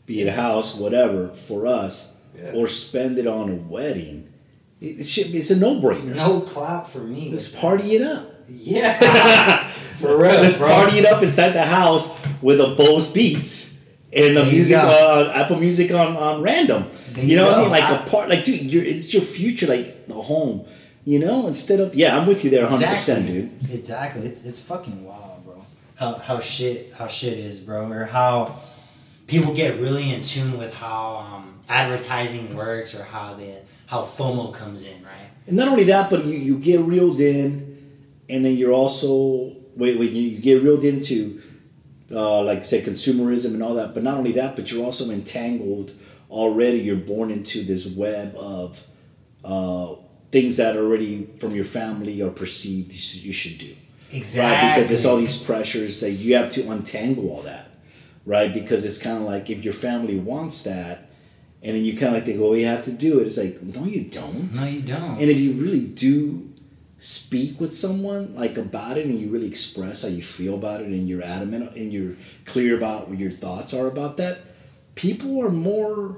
[0.07, 2.53] be it a house, whatever, for us, Yeah.
[2.55, 4.33] or spend it on a wedding,
[4.81, 6.15] it, it should, it's a no-brainer.
[6.15, 7.29] No clout for me.
[7.31, 8.31] Let's with party it up.
[8.49, 8.99] Yeah.
[10.03, 10.69] for real, Let's bro.
[10.69, 13.81] party it up inside the house with a Bose Beats
[14.13, 16.85] and the There music, uh, Apple Music on, on random.
[17.13, 17.71] There you know what I mean?
[17.71, 20.65] Like I- a part, like dude, you're, it's your future, like the home.
[21.05, 23.51] You know, instead of yeah, I'm with you there, 100, percent dude.
[23.73, 24.25] Exactly.
[24.27, 25.65] It's it's fucking wild, bro.
[25.97, 28.61] How how shit how shit is, bro, or how
[29.27, 34.55] people get really in tune with how um, advertising works or how the how FOMO
[34.55, 35.29] comes in, right?
[35.49, 37.93] And not only that, but you, you get reeled in,
[38.29, 41.41] and then you're also wait wait you, you get reeled into
[42.11, 43.95] uh, like say consumerism and all that.
[43.95, 45.93] But not only that, but you're also entangled
[46.31, 46.79] already.
[46.79, 48.85] You're born into this web of
[49.45, 49.95] uh,
[50.31, 53.75] things that already from your family are perceived you should, you should do.
[54.13, 57.71] Right, because there's all these pressures that you have to untangle all that,
[58.27, 58.53] right?
[58.53, 61.11] Because it's kind of like if your family wants that,
[61.63, 63.27] and then you kind of like think, well you have to do it.
[63.27, 64.55] It's like, no, you don't.
[64.55, 65.19] No, you don't.
[65.19, 66.52] And if you really do
[67.03, 70.87] speak with someone like about it, and you really express how you feel about it,
[70.87, 74.39] and you're adamant and you're clear about what your thoughts are about that,
[74.95, 76.17] people are more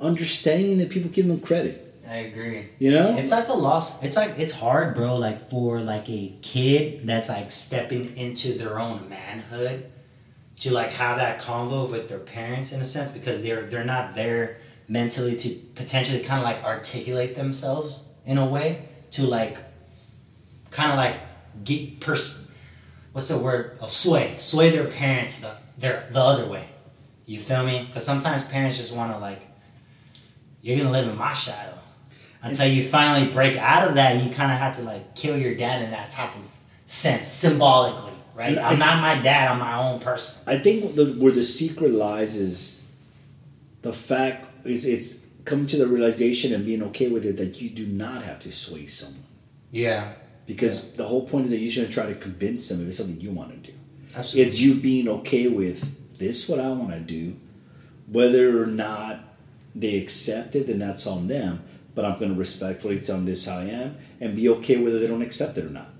[0.00, 1.80] understanding than people give them credit.
[2.08, 2.68] I agree.
[2.80, 3.16] You know?
[3.16, 4.02] It's like the loss.
[4.02, 5.16] It's like it's hard, bro.
[5.16, 9.88] Like for like a kid that's like stepping into their own manhood
[10.58, 14.16] to like have that convo with their parents in a sense because they're they're not
[14.16, 19.56] there mentally to potentially kind of like articulate themselves in a way to like
[20.74, 21.16] kind of like
[21.64, 22.52] get person.
[23.12, 23.78] what's the word?
[23.80, 24.34] Oh, sway.
[24.36, 26.68] Sway their parents the their the other way.
[27.26, 27.84] You feel me?
[27.86, 29.40] Because sometimes parents just want to like
[30.60, 31.78] you're gonna live in my shadow.
[32.42, 35.38] Until you finally break out of that and you kind of have to like kill
[35.38, 36.42] your dad in that type of
[36.86, 38.58] sense symbolically right?
[38.58, 40.42] I- i'm not my dad i'm my own person.
[40.46, 42.86] I think the, where the secret lies is
[43.80, 47.70] the fact is it's coming to the realization and being okay with it that you
[47.70, 49.24] do not have to sway someone.
[49.70, 50.12] Yeah
[50.46, 53.20] because the whole point is that you shouldn't try to convince them if it's something
[53.20, 53.76] you want to do.
[54.16, 57.36] absolutely It's you being okay with this what I want to do,
[58.06, 59.20] whether or not
[59.74, 61.62] they accept it, then that's on them.
[61.94, 64.98] But I'm going to respectfully tell them this how I am and be okay whether
[64.98, 65.90] they don't accept it or not.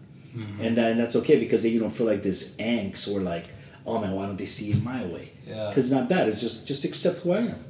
[0.61, 3.45] And, that, and that's okay because then you don't feel like this angst or like,
[3.87, 5.31] oh man, why don't they see it my way?
[5.47, 6.27] yeah Because it's not that.
[6.27, 7.65] It's just just accept who I am.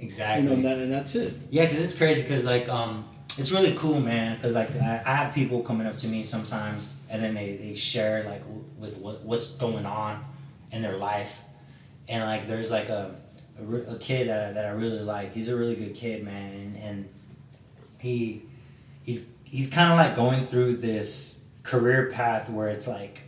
[0.00, 1.32] exactly You know, and, that, and that's it.
[1.50, 2.22] Yeah, because it's crazy.
[2.22, 3.04] Because like, um,
[3.38, 4.36] it's really cool, man.
[4.36, 8.24] Because like, I, have people coming up to me sometimes, and then they, they share
[8.24, 10.24] like w- with what what's going on
[10.72, 11.42] in their life,
[12.08, 13.14] and like, there's like a
[13.60, 15.32] a, a kid that I, that I really like.
[15.32, 17.08] He's a really good kid, man, and, and
[18.00, 18.42] he
[19.04, 23.20] he's he's kind of like going through this career path where it's like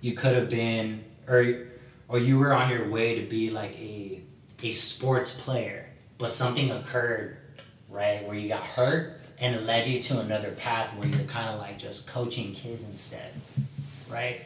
[0.00, 1.66] you could have been or
[2.08, 4.22] or you were on your way to be like a
[4.62, 7.36] a sports player, but something occurred,
[7.88, 11.48] right, where you got hurt and it led you to another path where you're kind
[11.50, 13.32] of like just coaching kids instead,
[14.08, 14.40] right?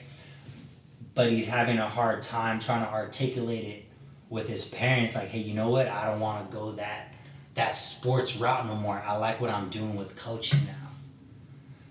[1.15, 3.85] But he's having a hard time trying to articulate it
[4.29, 5.89] with his parents like, hey, you know what?
[5.89, 7.11] I don't want to go that
[7.55, 9.03] that sports route no more.
[9.05, 10.89] I like what I'm doing with coaching now.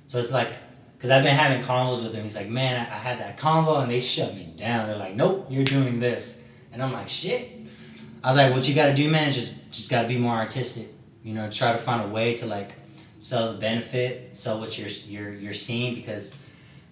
[0.07, 0.55] So it's like,
[0.95, 2.23] because I've been having convos with him.
[2.23, 4.87] He's like, man, I, had that convo and they shut me down.
[4.87, 6.43] They're like, nope, you're doing this.
[6.73, 7.51] And I'm like, shit.
[8.23, 10.17] I was like, what you got to do, man, is just, just got to be
[10.17, 10.87] more artistic.
[11.23, 12.71] You know, try to find a way to like
[13.19, 16.35] sell the benefit, sell what you're, you're, you're seeing because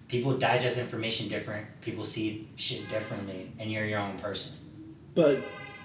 [0.08, 1.66] people digest information different.
[1.80, 4.54] People see shit differently, and you're your own person.
[5.14, 5.42] But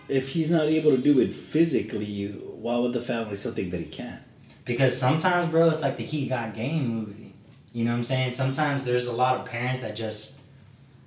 [0.07, 3.79] if he's not able to do it physically, why would the family still think that
[3.79, 4.19] he can?
[4.65, 7.33] Because sometimes, bro, it's like the He Got Game movie.
[7.73, 8.31] You know what I'm saying?
[8.31, 10.39] Sometimes there's a lot of parents that just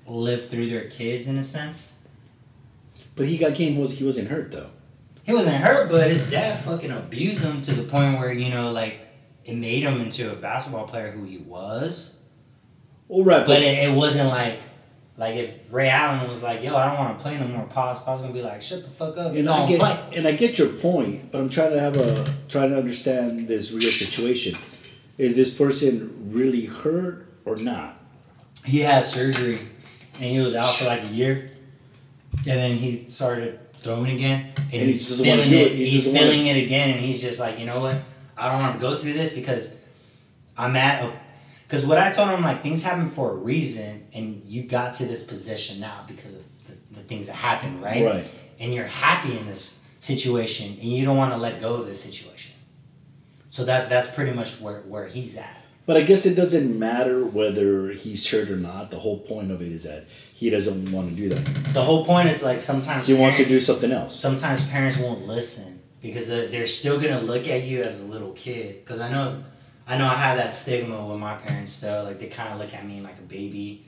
[0.07, 1.99] live through their kids in a sense.
[3.15, 4.71] But he got game was he wasn't hurt though.
[5.25, 8.71] He wasn't hurt, but his dad fucking abused him to the point where you know,
[8.73, 9.07] like,
[9.47, 12.17] it made him into a basketball player who he was.
[13.09, 14.57] Well, right, But it, it wasn't like,
[15.17, 18.03] like if Ray Allen was like, "Yo, I don't want to play no more," Paul's
[18.03, 20.59] Paul's gonna be like, "Shut the fuck up, and I get play." and I get
[20.59, 24.59] your point, but I'm trying to have a trying to understand this real situation.
[25.17, 27.97] Is this person really hurt or not?
[28.65, 29.61] He had surgery,
[30.15, 31.53] and he was out for like a year,
[32.39, 35.53] and then he started throwing again, and, he he's feeling it.
[35.53, 35.73] it.
[35.73, 37.97] He He's feeling it again, and he's just like, you know what?
[38.37, 39.77] I don't want to go through this because
[40.57, 41.13] I'm at a.
[41.67, 45.05] Because what I told him, like things happen for a reason, and you got to
[45.05, 48.05] this position now because of the, the things that happened, right?
[48.05, 48.25] Right.
[48.61, 52.01] And you're happy in this situation, and you don't want to let go of this
[52.03, 52.55] situation.
[53.51, 55.57] So that that's pretty much where where he's at.
[55.87, 58.91] But I guess it doesn't matter whether he's hurt or not.
[58.91, 61.45] The whole point of it is that he doesn't want to do that.
[61.73, 64.19] The whole point is like sometimes He wants to do something else.
[64.19, 65.76] sometimes parents won't listen
[66.07, 68.81] because they're still gonna look at you as a little kid.
[68.85, 69.43] Because I know,
[69.87, 72.03] I know I have that stigma with my parents though.
[72.05, 73.85] Like they kind of look at me like a baby.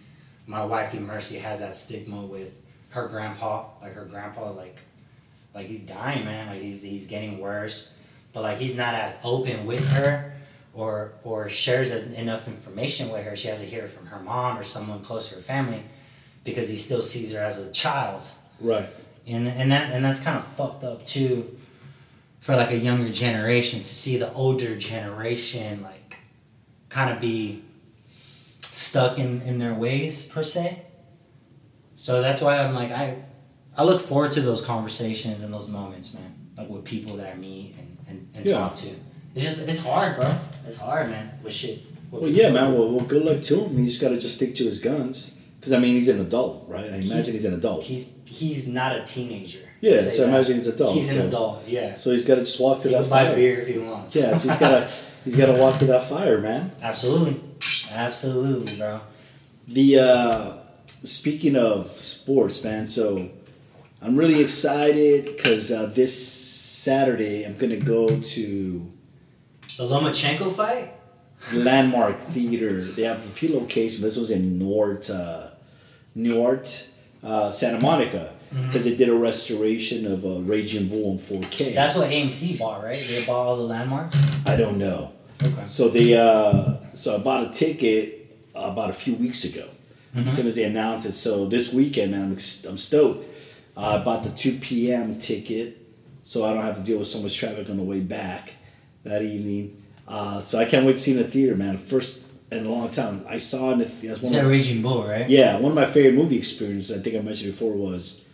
[0.47, 2.55] My wifey Mercy has that stigma with
[2.91, 3.67] her grandpa.
[3.83, 4.79] Like her grandpa's like,
[5.55, 6.47] like he's dying, man.
[6.49, 7.95] Like he's he's getting worse.
[8.33, 10.33] But like he's not as open with her.
[10.75, 13.35] Or, or shares enough information with her.
[13.35, 15.83] She has to hear it from her mom or someone close to her family,
[16.45, 18.23] because he still sees her as a child
[18.61, 18.89] Right.
[19.27, 21.58] and and that and that's kind of fucked up too
[22.41, 26.17] for like a younger generation to see the older generation like
[26.89, 27.63] kind of be
[28.63, 30.83] stuck in in their ways per se
[31.95, 33.17] so that's why i'm like i
[33.77, 37.37] i look forward to those conversations and those moments man like with people that i
[37.37, 38.59] meet and and, and Yeah.
[38.59, 38.89] talk to
[39.35, 40.35] it's just it's hard bro
[40.67, 42.73] it's hard man with shit with Well, yeah, man.
[42.73, 43.77] Well, well, good luck to him.
[43.77, 45.33] He's got to just stick to his guns.
[45.61, 46.85] Because I mean, he's an adult, right?
[46.87, 47.85] I imagine He's- he's, an adult.
[47.85, 50.29] he's he's not a teenager Yeah, so that.
[50.29, 52.79] imagine he's a adult, he's an so- adult yeah So he's got to just walk
[52.79, 53.35] he through can that buy fire.
[53.37, 54.91] beer if he wants Yeah, so he's got to
[55.25, 56.73] he's got to walk through that fire, man.
[56.83, 57.41] Absolutely.
[57.93, 59.01] Absolutely, bro.
[59.69, 60.53] The uh,
[60.87, 62.87] speaking of sports, man.
[62.87, 63.29] So
[64.03, 68.93] I'm really excited because uh, this Saturday I'm gonna go to
[69.77, 70.91] The Lomachenko fight?
[71.53, 72.83] Landmark Theater.
[72.83, 74.01] They have a few locations.
[74.03, 75.51] This was in North, uh,
[76.17, 76.89] Nort,
[77.23, 81.75] uh, Santa Monica, because they did a restoration of uh, Raging Bull in 4K.
[81.75, 82.97] That's what AMC bought, right?
[83.09, 84.17] They bought all the landmarks?
[84.47, 85.13] I don't know.
[85.43, 85.67] Okay.
[85.67, 89.67] So they, uh, so I bought a ticket about a few weeks ago.
[90.17, 93.25] As soon as they announced it, so this weekend, man, I'm, ex- I'm stoked.
[93.77, 95.21] Uh, I bought the 2 p.m.
[95.21, 95.77] ticket,
[96.25, 98.55] so I don't have to deal with so much traffic on the way back
[99.05, 99.81] that evening.
[100.09, 101.79] Uh, so I can't wait to see in the theater, man.
[101.79, 103.25] First in a long time.
[103.29, 105.29] I saw it in the that's one that of, Raging Bull, right?
[105.29, 106.99] yeah, one of my favorite movie experiences.
[106.99, 108.25] I think I mentioned before was,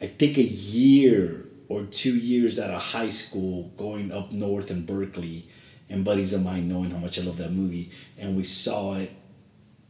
[0.00, 4.84] I think a year or two years out of high school, going up north in
[4.84, 5.46] Berkeley,
[5.88, 9.10] and buddies of mine knowing how much I love that movie, and we saw it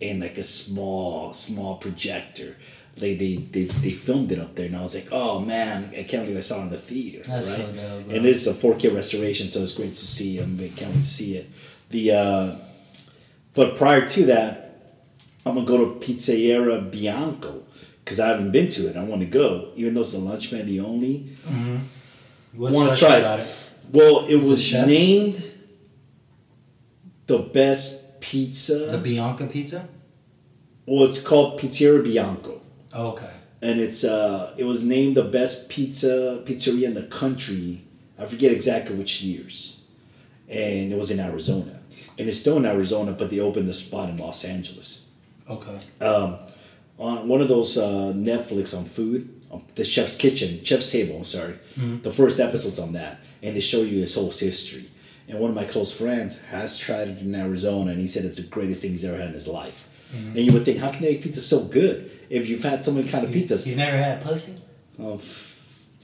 [0.00, 2.56] in like a small, small projector.
[2.96, 6.04] They, they, they, they filmed it up there, and I was like, oh man, I
[6.04, 7.22] can't believe I saw it in the theater.
[7.26, 7.66] That's right?
[7.66, 8.14] so dope, bro.
[8.14, 10.38] And this is a 4K restoration, so it's great to see.
[10.38, 11.50] I'm can't wait to see it.
[11.90, 12.56] The uh,
[13.54, 14.80] but prior to that,
[15.44, 17.62] I'm gonna go to Pizzeria Bianco
[18.04, 18.96] because I haven't been to it.
[18.96, 21.36] I want to go, even though it's a lunch menu only.
[22.54, 23.20] What's Wanna try it.
[23.20, 23.48] about it?
[23.92, 25.42] Well, it the was named
[27.26, 28.74] the best pizza.
[28.90, 29.88] The Bianca pizza?
[30.86, 32.60] well, it's called Pizzeria Bianco,
[32.92, 33.30] Oh, okay.
[33.62, 37.82] and it's uh, it was named the best pizza pizzeria in the country.
[38.18, 39.80] I forget exactly which years,
[40.48, 41.80] and it was in Arizona,
[42.18, 45.08] and it's still in Arizona, but they opened the spot in Los Angeles.
[45.50, 45.78] Okay.
[46.00, 46.36] um,
[46.98, 51.16] on one of those uh, Netflix on food, um, the Chef's Kitchen, Chef's Table.
[51.16, 54.87] I'm sorry, the first episode's on that, and they show you his whole history.
[55.28, 58.37] And one of my close friends has tried it in Arizona, and he said it's
[58.37, 59.88] the greatest thing he's ever had in his life.
[60.12, 62.92] And you would think, how can they make pizza so good if you've had so
[62.92, 63.64] many kind of pizzas?
[63.64, 64.54] He's never had pussy?
[65.00, 65.20] Oh,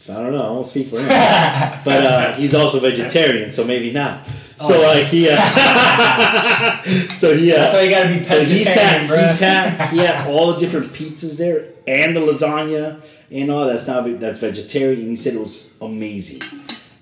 [0.09, 0.43] I don't know.
[0.43, 1.07] I won't speak for him,
[1.85, 4.27] but uh, he's also vegetarian, so maybe not.
[4.61, 4.81] So Oh.
[4.83, 5.37] like he, uh,
[7.17, 7.53] so he.
[7.53, 9.19] Uh, That's why you gotta be but he's pescatarian, had, bro.
[9.23, 13.87] he's had, he had all the different pizzas there and the lasagna and all that's
[13.87, 15.01] not that's vegetarian.
[15.01, 16.43] And he said it was amazing.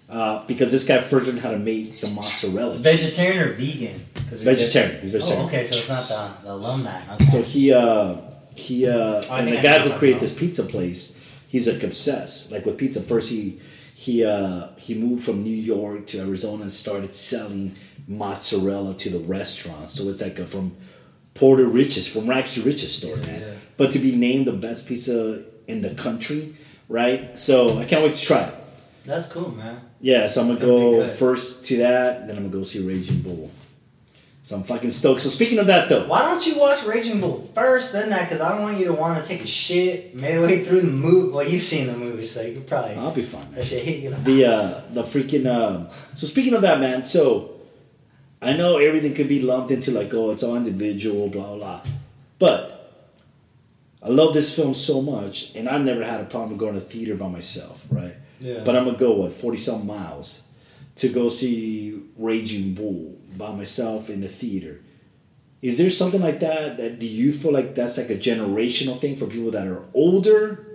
[0.09, 2.77] uh, because this guy first learned how to make the mozzarella.
[2.77, 4.01] Vegetarian or vegan?
[4.31, 5.01] Vegetarian.
[5.01, 5.43] He's vegetarian.
[5.45, 7.01] Oh, okay, so it's not the, the alumni.
[7.15, 7.25] Okay.
[7.25, 8.17] So he uh
[8.55, 8.93] he uh
[9.31, 11.19] Oh, and the guy who created this pizza place,
[11.49, 12.53] he's like obsessed.
[12.53, 13.61] Like with pizza, first he
[14.05, 17.75] he uh he moved from New York to Arizona and started selling
[18.07, 19.93] mozzarella to the restaurants.
[19.95, 20.77] So it's like a from
[21.35, 23.41] poor to riches, from rags to riches store, Yeah, man.
[23.41, 23.55] yeah.
[23.77, 26.55] But to be named the best pizza in the country,
[26.89, 27.37] right?
[27.37, 28.55] So I can't wait to try it.
[29.05, 29.81] That's cool, man.
[30.01, 33.21] Yeah, so I'm gonna gonna go first to that, then I'm gonna go see Raging
[33.23, 33.51] Bull.
[34.49, 35.21] So I'm fucking stoked.
[35.21, 38.27] So speaking of that though, Why don't you watch Raging Bull first, then that?
[38.27, 41.31] Because I don't want you to want to take a shit midway through the movie.
[41.33, 43.43] Well, you've seen the movie, so you could probably I'll be fine.
[43.43, 43.57] man.
[43.57, 44.11] that shit hit you.
[44.25, 47.51] the uh the freaking um so speaking of that man so
[48.41, 51.83] i know everything could be lumped into like oh it's all individual blah blah
[52.39, 52.91] but
[54.03, 57.15] i love this film so much and i've never had a problem going to theater
[57.17, 58.63] by myself right Yeah.
[58.65, 60.49] but i'm gonna go what 40 some miles
[60.97, 64.81] to go see raging bull by myself in the theater.
[65.63, 69.17] Is there something like that that do you feel like that's like a generational thing
[69.17, 70.67] for people that are older?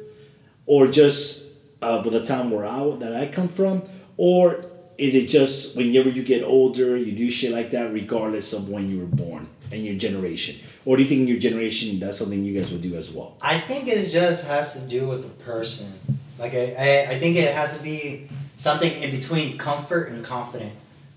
[0.66, 3.84] Or just uh, the time where I that I come from,
[4.16, 4.66] or
[4.98, 8.90] is it just whenever you get older, you do shit like that, regardless of when
[8.90, 12.44] you were born and your generation, or do you think in your generation that's something
[12.44, 13.36] you guys will do as well?
[13.42, 15.92] I think it just has to do with the person.
[16.40, 20.72] Like I, I, I think it has to be something in between comfort and confident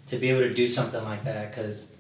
[0.08, 1.50] to be able to do something like that.
[1.50, 1.92] Because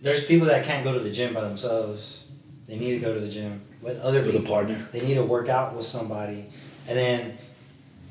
[0.00, 2.24] there's people that can't go to the gym by themselves.
[2.66, 5.22] They need to go to the gym with other With a partner, They need to
[5.24, 6.46] work out with somebody.
[6.88, 7.36] And then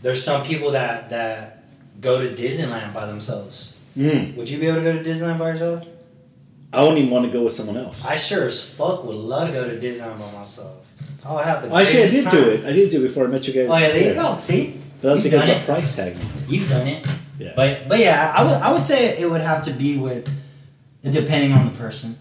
[0.02, 1.64] there's some people that that
[2.00, 3.78] go to Disneyland by themselves.
[3.98, 4.36] mm.
[4.36, 5.88] Would you be able to go to Disneyland by yourself?
[6.74, 8.06] I don't even want to go with someone else.
[8.06, 10.78] I sure as fuck would love to go to Disneyland by myself.
[11.26, 12.34] Oh, I have the Actually, I did time.
[12.36, 12.66] do it.
[12.66, 13.68] I did do it before I met you guys.
[13.70, 14.38] Oh yeah, there you go.
[14.38, 15.60] See, But that's You've because of it.
[15.60, 16.16] the price tag.
[16.48, 17.06] you've done it.
[17.42, 17.54] Yeah.
[17.56, 20.30] But but yeah, I would I would say it would have to be with
[21.04, 22.18] depending on the person.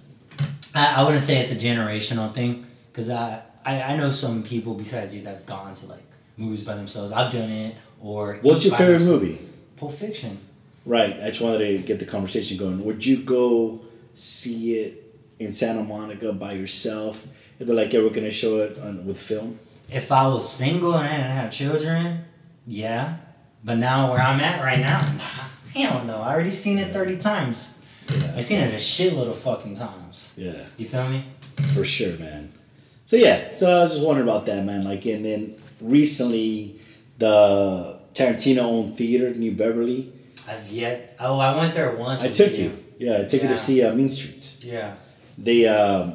[0.75, 4.75] I, I wouldn't say it's a generational thing because I, I I know some people
[4.75, 6.03] besides you that have gone to like
[6.37, 7.13] movies by themselves.
[7.13, 7.77] I've done it.
[8.01, 9.21] Or What's your favorite myself.
[9.21, 9.39] movie?
[9.77, 10.39] Pulp Fiction.
[10.87, 11.15] Right.
[11.21, 12.83] I just wanted to get the conversation going.
[12.85, 13.81] Would you go
[14.15, 15.03] see it
[15.39, 17.27] in Santa Monica by yourself?
[17.59, 19.59] If they're like, yeah, we're gonna show it on, with film.
[19.91, 22.25] If I was single and I didn't have children,
[22.67, 23.19] yeah.
[23.65, 26.17] But now where I'm at right now, nah, hell no.
[26.17, 27.77] I already seen it thirty times.
[28.09, 28.35] Yeah.
[28.37, 30.35] I seen it a shitload of fucking times.
[30.37, 31.25] Yeah, You feel me?
[31.75, 32.53] for sure, man.
[33.05, 34.83] So yeah, so I was just wondering about that, man.
[34.85, 36.81] Like, and then recently,
[37.19, 40.11] the Tarantino owned theater, New Beverly.
[40.49, 41.17] I've yet.
[41.21, 42.23] Oh, I went there once.
[42.23, 42.77] I took you.
[42.99, 44.65] Yeah, I took you to see uh, Mean Streets.
[44.65, 44.95] Yeah.
[45.39, 46.15] They um,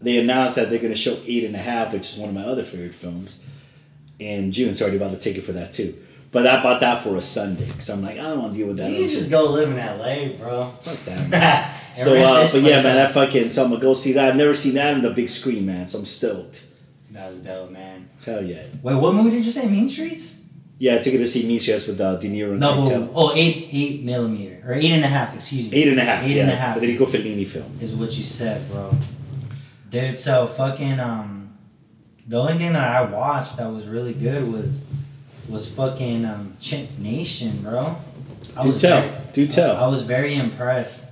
[0.00, 2.42] they announced that they're gonna show Eight and a Half, which is one of my
[2.44, 3.42] other favorite films,
[4.18, 4.74] in June.
[4.74, 5.94] So I already bought the ticket for that too.
[6.32, 8.68] But I bought that for a Sunday because I'm like, I don't want to deal
[8.68, 8.90] with that.
[8.90, 10.70] You can just go live in LA, bro.
[10.80, 11.30] Fuck that.
[11.94, 12.04] Man.
[12.04, 13.50] So, uh, but yeah, man, that fucking.
[13.50, 14.30] So I'm gonna go see that.
[14.30, 15.86] I've never seen that on the big screen, man.
[15.86, 16.64] So I'm stoked.
[17.10, 18.08] That was dope, man.
[18.24, 18.62] Hell yeah.
[18.82, 19.68] Wait, what movie did you say?
[19.68, 20.40] Mean Streets?
[20.78, 23.10] Yeah, I took it to see Mean Streets with uh, De Niro and No, Keitel.
[23.14, 25.34] oh, eight, eight millimeter or eight and a half.
[25.34, 25.76] Excuse me.
[25.76, 26.24] Eight and a half.
[26.24, 26.44] Eight yeah.
[26.44, 26.78] and a half.
[26.78, 27.70] Federico Fellini film.
[27.80, 28.96] is what you said, bro.
[29.90, 31.52] Dude, so fucking um,
[32.26, 34.82] the only thing that I watched that was really good was
[35.48, 37.96] was fucking um Chimp Nation, bro.
[38.56, 39.00] I Do was tell.
[39.00, 39.76] very- Do tell.
[39.76, 41.10] I was very impressed.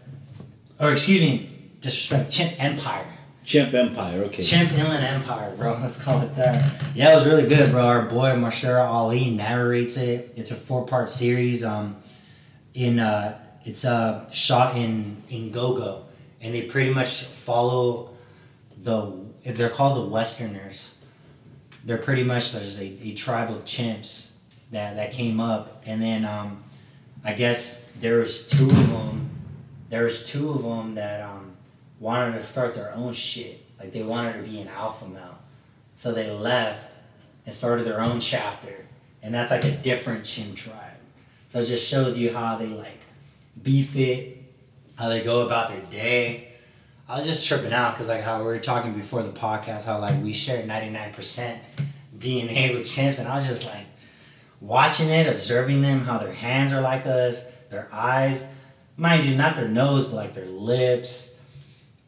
[0.79, 2.31] Or excuse me, disrespect.
[2.31, 3.07] Chimp Empire.
[3.45, 4.23] Chimp Empire.
[4.25, 4.43] Okay.
[4.43, 5.79] Chimp Inland Empire, bro.
[5.81, 6.83] Let's call it that.
[6.95, 7.83] Yeah, it was really good, bro.
[7.85, 10.33] Our boy Mahershala Ali narrates it.
[10.37, 11.65] It's a four part series.
[11.65, 11.97] Um,
[12.75, 16.03] in uh, it's uh shot in in Ngogo,
[16.41, 18.11] and they pretty much follow
[18.79, 19.13] the.
[19.45, 20.97] They're called the Westerners.
[21.85, 24.35] They're pretty much there's a, a tribe of chimps
[24.71, 26.63] that that came up, and then um,
[27.25, 29.31] I guess there was two of them.
[29.89, 31.53] There was two of them that um
[32.01, 33.61] wanted to start their own shit.
[33.79, 35.39] Like they wanted to be an alpha male.
[35.95, 36.99] So they left
[37.45, 38.87] and started their own chapter.
[39.23, 40.77] And that's like a different chim tribe.
[41.49, 43.01] So it just shows you how they like
[43.63, 44.39] beef it,
[44.97, 46.50] how they go about their day.
[47.11, 49.99] I was just tripping out because like how we were talking before the podcast, how
[49.99, 51.59] like we share 99%
[52.17, 53.19] DNA with chimps.
[53.19, 53.85] And I was just like
[54.61, 58.47] watching it, observing them, how their hands are like us, their eyes,
[58.97, 61.37] mind you, not their nose, but like their lips,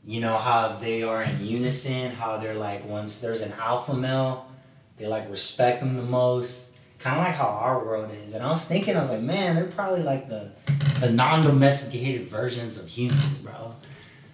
[0.05, 4.50] you know how they are in unison how they're like once there's an alpha male
[4.98, 6.76] they like respect them the most.
[7.00, 8.34] Kind of like how our world is.
[8.34, 10.53] And i was thinking i was like man they're probably like the
[11.00, 13.74] the non-domesticated versions of humans bro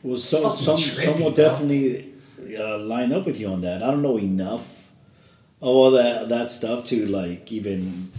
[0.03, 1.45] Well, some some trippy, some will bro.
[1.45, 2.13] definitely
[2.59, 3.83] uh, line up with you on that.
[3.83, 4.91] I don't know enough
[5.61, 8.11] of all that that stuff to like even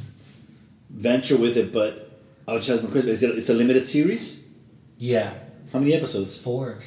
[0.89, 2.05] venture with it, but
[2.47, 3.21] Oh, Jasmine Christmas.
[3.21, 3.37] Is it?
[3.37, 4.43] It's a limited series.
[4.97, 5.33] Yeah,
[5.71, 6.35] How many episodes?
[6.35, 6.79] four.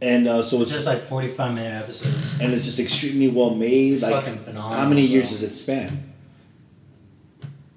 [0.00, 2.40] And uh, so It's it's just like forty-five minute episodes.
[2.40, 3.92] and it's just extremely well made.
[3.92, 4.78] It's Like, fucking phenomenal.
[4.80, 5.32] how many years bro.
[5.32, 6.02] does it span?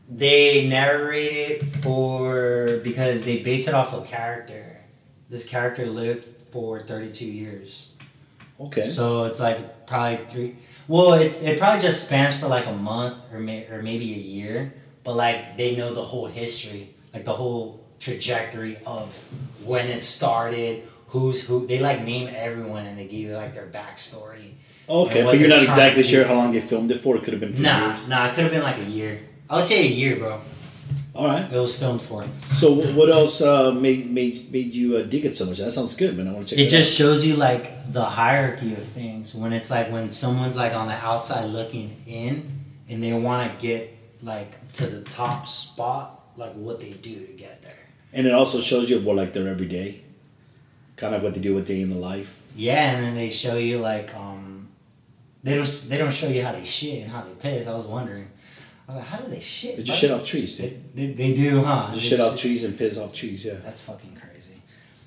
[0.10, 4.78] They narrate it for because they base it off a character.
[5.30, 7.92] This character lived for thirty-two years.
[8.62, 8.86] Okay.
[8.88, 10.56] So it's like probably three.
[10.88, 14.24] Well, it's it probably just spans for like a month or may, or maybe a
[14.40, 14.72] year,
[15.04, 19.12] but like they know the whole history, like the whole trajectory of
[19.66, 21.68] when it started, who's who.
[21.68, 24.56] They like name everyone and they give you like their backstory.
[24.88, 27.18] Okay, but you're not exactly sure how long they filmed it for.
[27.18, 28.08] It could have been Nah, years.
[28.08, 29.20] nah, it could have been like a year.
[29.50, 30.40] I would say a year, bro.
[31.16, 31.50] All right.
[31.52, 32.26] It was filmed for.
[32.54, 35.60] So what else uh, made made made you uh, dig it so much?
[35.60, 36.28] That sounds good, man.
[36.28, 36.60] I want to check.
[36.66, 40.58] It that just shows you like the hierarchy of things when it's like when someone's
[40.58, 42.50] like on the outside looking in
[42.90, 47.34] and they want to get like to the top spot, like what they do to
[47.34, 47.88] get there.
[48.14, 50.02] and it also shows you what like their everyday,
[50.98, 52.42] kind of what they do with day in the life.
[52.58, 54.68] Yeah, and then they show you like um,
[55.44, 57.68] they don't they don't show you how they shit and how they piss.
[57.68, 58.28] I was wondering,
[58.88, 59.78] I was like, how do they shit?
[59.78, 60.94] They just shit off trees, They, dude.
[60.94, 61.88] they, they do, huh?
[61.90, 63.44] They They shit off trees and piss off trees.
[63.46, 63.54] Yeah.
[63.64, 64.54] That's fucking crazy.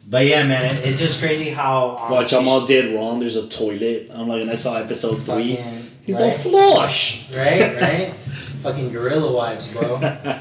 [0.08, 3.20] But yeah, man, it, it's just crazy how um, Watch, I'm all dead wrong.
[3.20, 4.10] There's a toilet.
[4.12, 5.56] I'm like, and I saw episode three.
[5.56, 6.32] Fucking- He's right.
[6.32, 7.30] all flush.
[7.32, 8.14] right, right.
[8.62, 10.00] Fucking gorilla wives, bro.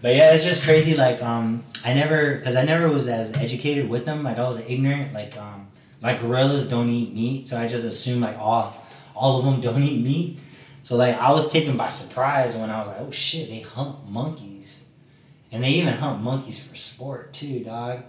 [0.00, 0.94] But yeah, it's just crazy.
[0.94, 4.22] Like, um, I never, cause I never was as educated with them.
[4.22, 5.12] Like, I was ignorant.
[5.12, 5.66] Like, um,
[6.02, 8.76] like gorillas don't eat meat, so I just assumed like all,
[9.16, 10.38] all of them don't eat meat.
[10.82, 14.08] So like, I was taken by surprise when I was like, oh shit, they hunt
[14.08, 14.84] monkeys,
[15.52, 18.02] and they even hunt monkeys for sport too, dog.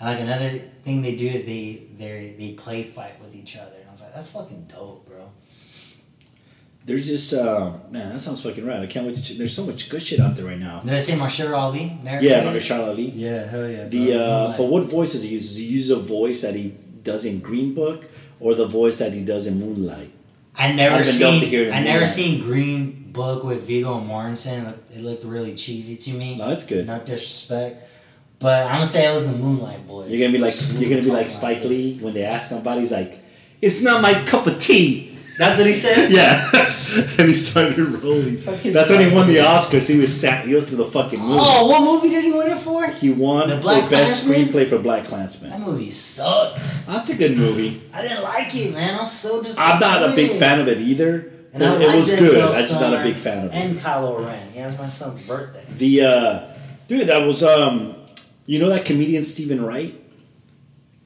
[0.00, 3.76] And like another thing they do is they they they play fight with each other,
[3.78, 5.28] and I was like, that's fucking dope, bro.
[6.86, 8.82] There's this uh, man, that sounds fucking rad.
[8.82, 9.22] I can't wait to.
[9.22, 10.80] Ch- there's so much good shit out there right now.
[10.80, 11.98] Did I say Marshall Ali?
[12.04, 13.06] Yeah, Mahershala Ali.
[13.10, 13.88] Yeah, hell yeah.
[13.88, 15.48] The uh, but what voice does he use?
[15.48, 18.04] Does he use a voice that he does in Green Book,
[18.40, 20.10] or the voice that he does in Moonlight?
[20.56, 21.48] I never I've been to seen.
[21.48, 24.68] hear it in I never seen Green Book with Viggo Mortensen.
[24.68, 26.36] It- It looked really cheesy to me.
[26.36, 26.86] No, that's good.
[26.86, 27.82] No disrespect,
[28.38, 30.08] but I'm gonna say it was the Moonlight Boys.
[30.10, 31.64] You're gonna be like you're gonna be like Spike.
[31.64, 33.18] Lee when they ask somebody's like,
[33.60, 36.10] "It's not my cup of tea." That's what he said.
[36.14, 36.50] Yeah,
[37.18, 38.36] and he started rolling.
[38.38, 39.88] Fucking That's when he won the Oscars.
[39.88, 40.46] He was sat.
[40.46, 41.38] He was to the fucking movie.
[41.40, 42.86] Oh, what movie did he win it for?
[42.88, 44.48] He won The for Black best Klansman?
[44.52, 45.50] screenplay for Black Klansman.
[45.50, 46.60] That movie sucked.
[46.86, 47.82] That's a good movie.
[47.92, 48.94] I didn't like it, man.
[48.94, 49.72] I was so disappointed.
[49.72, 51.32] I'm not a big fan of it either.
[51.52, 52.40] And But it was good.
[52.44, 53.56] I'm just not a big fan of it.
[53.56, 54.48] And Kylo Ren.
[54.52, 55.64] He has my son's birthday.
[55.76, 56.54] The uh,
[56.86, 57.96] dude that was um,
[58.46, 59.94] you know that comedian Steven Wright.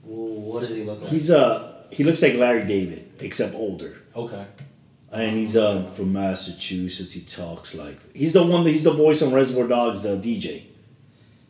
[0.07, 1.11] Ooh, what does he look like?
[1.11, 3.97] He's uh, he looks like Larry David except older.
[4.25, 4.47] Okay.
[5.11, 7.13] And he's um, from Massachusetts.
[7.13, 8.65] He talks like he's the one.
[8.67, 10.65] He's the voice on Reservoir Dogs, the DJ.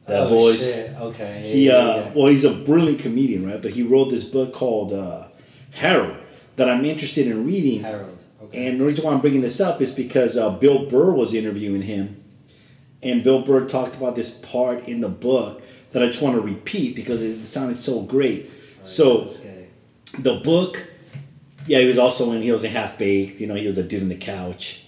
[0.06, 0.62] That oh, voice.
[0.62, 0.94] Shit.
[0.96, 1.40] Okay.
[1.40, 2.12] He yeah, uh, yeah.
[2.14, 3.60] well, he's a brilliant comedian, right?
[3.60, 5.28] But he wrote this book called uh,
[5.72, 6.16] Harold
[6.56, 7.82] that I'm interested in reading.
[7.82, 8.18] Harold.
[8.42, 8.68] Okay.
[8.68, 11.82] And the reason why I'm bringing this up is because uh, Bill Burr was interviewing
[11.82, 12.22] him,
[13.02, 15.62] and Bill Burr talked about this part in the book
[15.92, 18.50] that I just want to repeat because it sounded so great.
[18.84, 19.24] So
[20.18, 20.86] the book,
[21.68, 22.42] yeah, he was also in.
[22.42, 23.40] He was a half baked.
[23.40, 24.84] You know, he was a dude on the couch.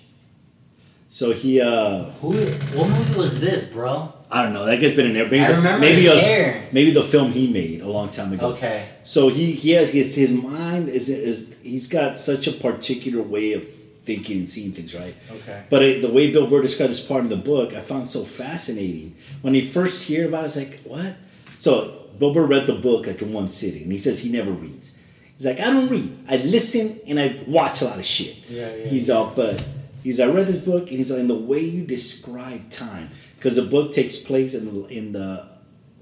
[1.08, 2.32] So he, uh Who?
[2.76, 4.12] What movie was this, bro?
[4.30, 4.64] I don't know.
[4.64, 5.24] That guy's been in there.
[5.24, 8.52] Maybe, I the, remember maybe was- maybe the film he made a long time ago.
[8.52, 8.88] Okay.
[9.02, 13.54] So he he has his his mind is is he's got such a particular way
[13.54, 15.14] of thinking and seeing things, right?
[15.30, 15.64] Okay.
[15.68, 18.22] But it, the way Bill Burr described this part in the book, I found so
[18.24, 19.16] fascinating.
[19.42, 21.16] When he first hear about it, it's like, what?
[21.58, 24.52] So Bill Burr read the book like in one sitting, and he says he never
[24.52, 24.96] reads.
[25.40, 26.18] He's like, I don't read.
[26.28, 28.46] I listen and I watch a lot of shit.
[28.46, 28.84] Yeah, yeah.
[28.88, 29.66] He's all, but
[30.02, 33.56] he's I read this book, and he's like, in the way you describe time, because
[33.56, 35.48] the book takes place in the, in the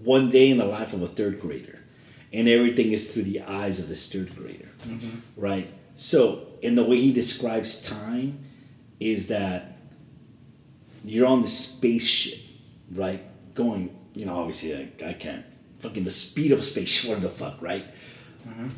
[0.03, 1.78] one day in the life of a third grader,
[2.32, 5.18] and everything is through the eyes of this third grader, mm-hmm.
[5.36, 5.68] right?
[5.95, 8.41] So, in the way he describes time,
[8.99, 9.78] is that
[11.05, 12.41] you're on the spaceship,
[12.93, 13.20] right?
[13.55, 15.45] Going, you know, obviously I, I can't
[15.78, 17.11] fucking the speed of a spaceship.
[17.14, 17.84] What the fuck, right?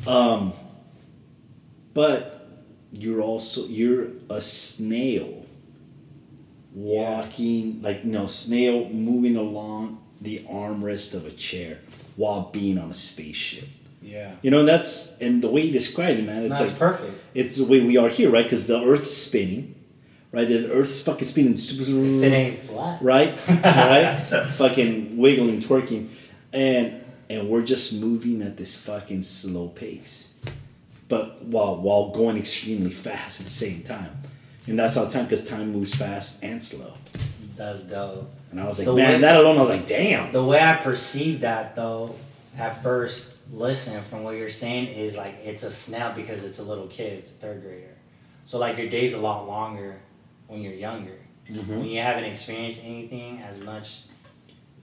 [0.07, 0.53] Um,
[1.93, 2.47] but
[2.91, 5.45] you're also you're a snail
[6.73, 11.79] walking like no snail moving along the armrest of a chair
[12.15, 13.67] while being on a spaceship.
[14.01, 14.35] Yeah.
[14.41, 16.43] You know, that's and the way you described it, man.
[16.43, 17.13] It's That's like perfect.
[17.33, 18.43] it's the way we are here, right?
[18.43, 19.75] Because the Earth's spinning,
[20.31, 20.47] right?
[20.47, 23.01] The Earth's fucking spinning, super, If it ain't flat.
[23.01, 23.29] right?
[23.47, 24.15] right?
[24.53, 26.09] fucking wiggling, twerking,
[26.51, 27.00] and
[27.31, 30.33] and we're just moving at this fucking slow pace,
[31.07, 34.11] but while while going extremely fast at the same time,
[34.67, 36.93] and that's how time because time moves fast and slow.
[37.55, 38.29] That's dope.
[38.51, 40.33] And I was like, The man, way- that alone, I was like, damn.
[40.33, 42.15] The way I perceive that though,
[42.57, 46.63] at first, listen from what you're saying is like it's a snap because it's a
[46.63, 47.95] little kid, it's a third grader.
[48.43, 50.01] So like your day's a lot longer
[50.47, 51.17] when you're younger.
[51.49, 51.79] Mm-hmm.
[51.79, 54.01] When you haven't experienced anything as much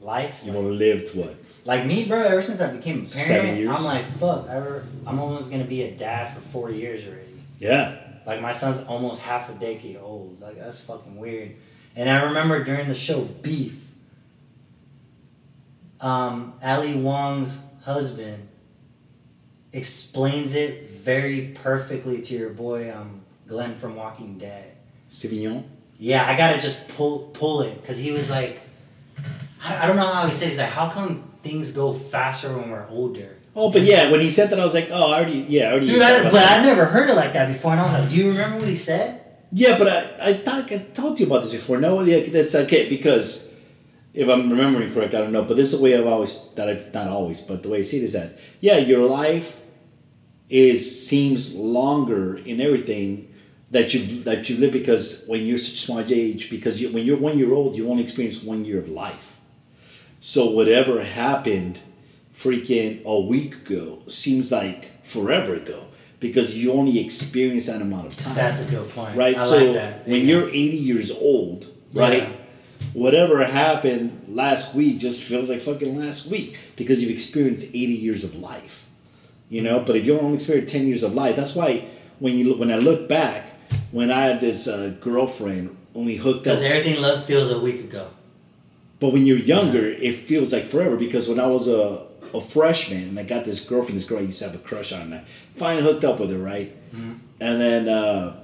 [0.01, 0.43] life.
[0.45, 1.35] You've like- only lived what?
[1.65, 2.23] Like me, bro.
[2.23, 3.69] Ever since I became a parent?
[3.69, 4.49] I'm like, fuck.
[4.49, 4.57] I
[5.07, 7.43] I'm almost gonna be a dad for four years already.
[7.59, 7.95] Yeah.
[8.27, 10.41] Like my son's almost half a decade old.
[10.41, 11.57] Like that's fucking weird.
[11.95, 13.93] And I remember during the show Beef,
[16.01, 18.49] um, Ali Wong's husband
[19.73, 24.77] explains it very perfectly to your boy um, Glenn from Walking Dead.
[25.11, 25.65] Sauvignon.
[25.99, 28.61] Yeah, I gotta just pull pull it because he was like,
[29.65, 30.47] I, don't know how he said.
[30.47, 30.51] it.
[30.51, 33.37] He's like, how come things go faster when we're older?
[33.57, 35.73] Oh, but yeah, when he said that, I was like, oh, I already, yeah, I
[35.73, 35.87] already.
[35.87, 38.17] Dude, I, but I never heard it like that before, and I was like, do
[38.17, 39.25] you remember what he said?
[39.51, 41.79] Yeah, but I, I thought I told you about this before.
[41.79, 43.53] No, yeah, that's okay because
[44.15, 45.45] if I'm remembering correct, I don't know.
[45.45, 47.83] But this is the way I've always that I not always, but the way I
[47.83, 49.61] see it is that yeah, your life
[50.51, 53.33] is seems longer in everything
[53.71, 57.05] that you that you live because when you're such a small age because you, when
[57.05, 59.28] you're one year old you only experience one year of life.
[60.21, 61.79] So whatever happened
[62.35, 65.85] freaking a week ago seems like forever ago
[66.21, 69.17] because you only experience that amount of time That's a good point.
[69.17, 69.37] right?
[69.37, 70.09] I so like that.
[70.09, 70.27] when Yeah.
[70.39, 72.23] you're 80 years old, right?
[72.23, 72.29] Yeah.
[72.93, 78.25] Whatever happened last week just feels like fucking last week because you've experienced 80 years
[78.25, 78.87] of life,
[79.49, 79.81] you know.
[79.81, 81.85] But if you only experienced 10 years of life, that's why
[82.19, 83.51] when you when I look back,
[83.93, 87.59] when I had this uh, girlfriend, when we hooked up, because everything love feels a
[87.59, 88.11] week ago.
[89.01, 93.03] But when you're younger, it feels like forever because when I was a, a freshman
[93.11, 95.15] and I got this girlfriend, this girl I used to have a crush on, and
[95.15, 95.25] I
[95.57, 96.75] finally hooked up with her, right?
[96.93, 97.13] Mm-hmm.
[97.41, 97.89] And then.
[97.89, 98.41] Uh,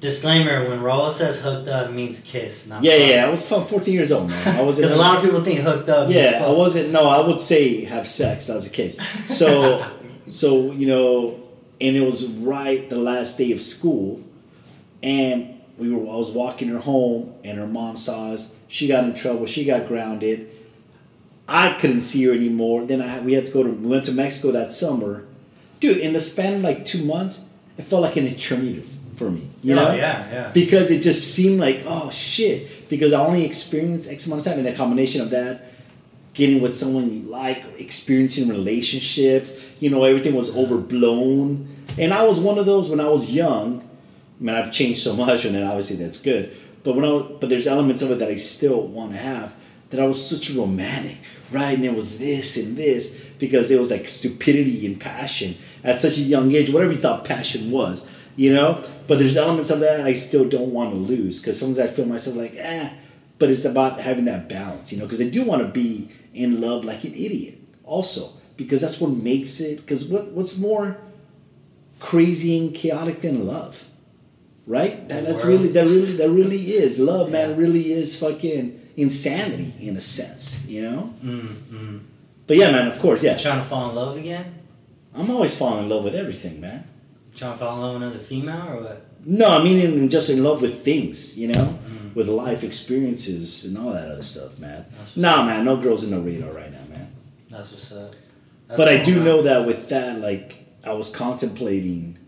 [0.00, 2.66] Disclaimer: When Raul says hooked up, means kiss.
[2.66, 3.00] Not Yeah, fuck.
[3.00, 3.26] yeah, yeah.
[3.26, 4.58] I was fun, 14 years old, man.
[4.60, 6.08] I was Because a lot of people think hooked up.
[6.08, 6.90] means Yeah, I wasn't.
[6.90, 8.48] No, I would say have sex.
[8.48, 9.00] That was the case.
[9.34, 9.82] So,
[10.28, 11.40] so you know,
[11.80, 14.22] and it was right the last day of school,
[15.02, 16.02] and we were.
[16.02, 18.53] I was walking her home, and her mom saw us.
[18.74, 19.46] She got in trouble.
[19.46, 20.50] She got grounded.
[21.46, 22.84] I couldn't see her anymore.
[22.86, 23.68] Then I we had to go to.
[23.70, 25.24] We went to Mexico that summer,
[25.78, 25.98] dude.
[25.98, 27.48] In the span of like two months,
[27.78, 28.80] it felt like an eternity
[29.14, 29.48] for me.
[29.62, 29.94] You Oh, know?
[29.94, 30.50] yeah, yeah.
[30.52, 34.58] because it just seemed like oh shit because i only experienced x amount of time
[34.58, 35.72] and the combination of that
[36.34, 42.40] getting with someone you like experiencing relationships you know everything was overblown and i was
[42.40, 43.80] one of those when i was young
[44.40, 46.52] i mean i've changed so much and then obviously that's good
[46.84, 49.54] but when i but there's elements of it that i still want to have
[49.90, 51.18] that i was such a romantic
[51.54, 51.76] right?
[51.76, 56.18] And it was this and this because it was like stupidity and passion at such
[56.18, 58.84] a young age whatever you thought passion was you know?
[59.06, 62.06] But there's elements of that i still don't want to lose because sometimes i feel
[62.06, 62.90] myself like eh
[63.38, 65.04] but it's about having that balance you know?
[65.04, 69.10] Because i do want to be in love like an idiot also because that's what
[69.10, 70.98] makes it because what, what's more
[72.00, 73.88] crazy and chaotic than love
[74.66, 77.56] right that, that's really that really that really is love man Yeah.
[77.56, 82.00] really is fucking insanity in a sense you know Mm, mm.
[82.46, 84.46] but yeah man of course yeah Trying to fall in love again?
[85.14, 86.84] i'm always falling in love with everything man
[87.34, 89.06] Trying to fall in love with another female or what?
[89.26, 92.14] No, I mean in, just in love with things, you know, Mm.
[92.14, 94.84] with life experiences and all that other stuff, man.
[95.16, 95.46] Nah, up.
[95.46, 97.08] man, no girls in the radar right now, man.
[97.50, 98.12] That's what's up.
[98.68, 100.48] That's but I do know that with that, like,
[100.84, 102.18] I was contemplating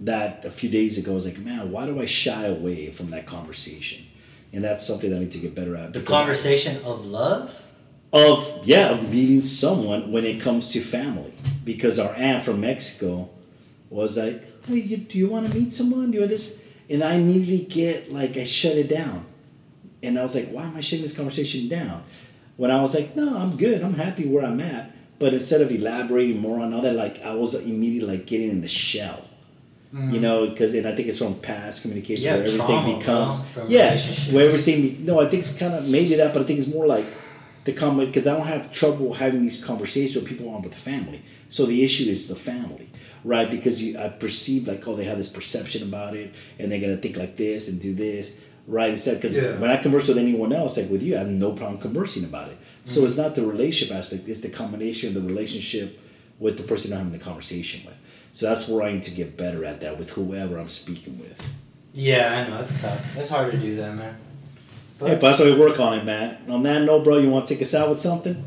[0.00, 1.12] that a few days ago.
[1.12, 4.06] I was like, man, why do I shy away from that conversation?
[4.52, 5.92] And that's something that I need to get better at.
[5.92, 7.64] The conversation of love?
[8.14, 11.32] of yeah of meeting someone when it comes to family
[11.64, 13.28] because our aunt from mexico
[13.90, 17.02] was like hey, you, do you want to meet someone do you want this and
[17.02, 19.26] i immediately get like i shut it down
[20.04, 22.04] and i was like why am i shutting this conversation down
[22.56, 25.72] when i was like no i'm good i'm happy where i'm at but instead of
[25.72, 29.24] elaborating more on all that like i was immediately like getting in the shell
[29.94, 32.24] you know because and i think it's from past communication.
[32.24, 33.96] Yeah, where everything trauma, becomes from yeah
[34.34, 36.86] where everything no i think it's kind of maybe that but i think it's more
[36.86, 37.06] like
[37.64, 40.78] the comment because I don't have trouble having these conversations with people on with the
[40.90, 41.22] family.
[41.48, 42.90] So the issue is the family,
[43.24, 43.50] right?
[43.50, 46.98] Because you I perceive like oh they have this perception about it and they're gonna
[46.98, 48.90] think like this and do this, right?
[48.90, 49.58] Instead because Yeah.
[49.60, 52.50] when I converse with anyone else like with you, I have no problem conversing about
[52.50, 52.58] it.
[52.84, 53.06] So Mm-hmm.
[53.06, 55.98] it's not the relationship aspect; it's the combination of the relationship
[56.38, 57.96] with the person I'm having the conversation with.
[58.34, 61.40] So that's where I need to get better at that with whoever I'm speaking with.
[61.92, 62.60] Yeah, I know.
[62.60, 63.16] It's tough.
[63.16, 64.16] It's hard to do that, man.
[64.98, 66.38] But, Hey, but that's why we work on it, man.
[66.48, 68.44] On that note, bro, you want to take us out with something?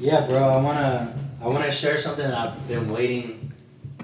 [0.00, 3.52] yeah, bro, I wanna I wanna share something that I've been waiting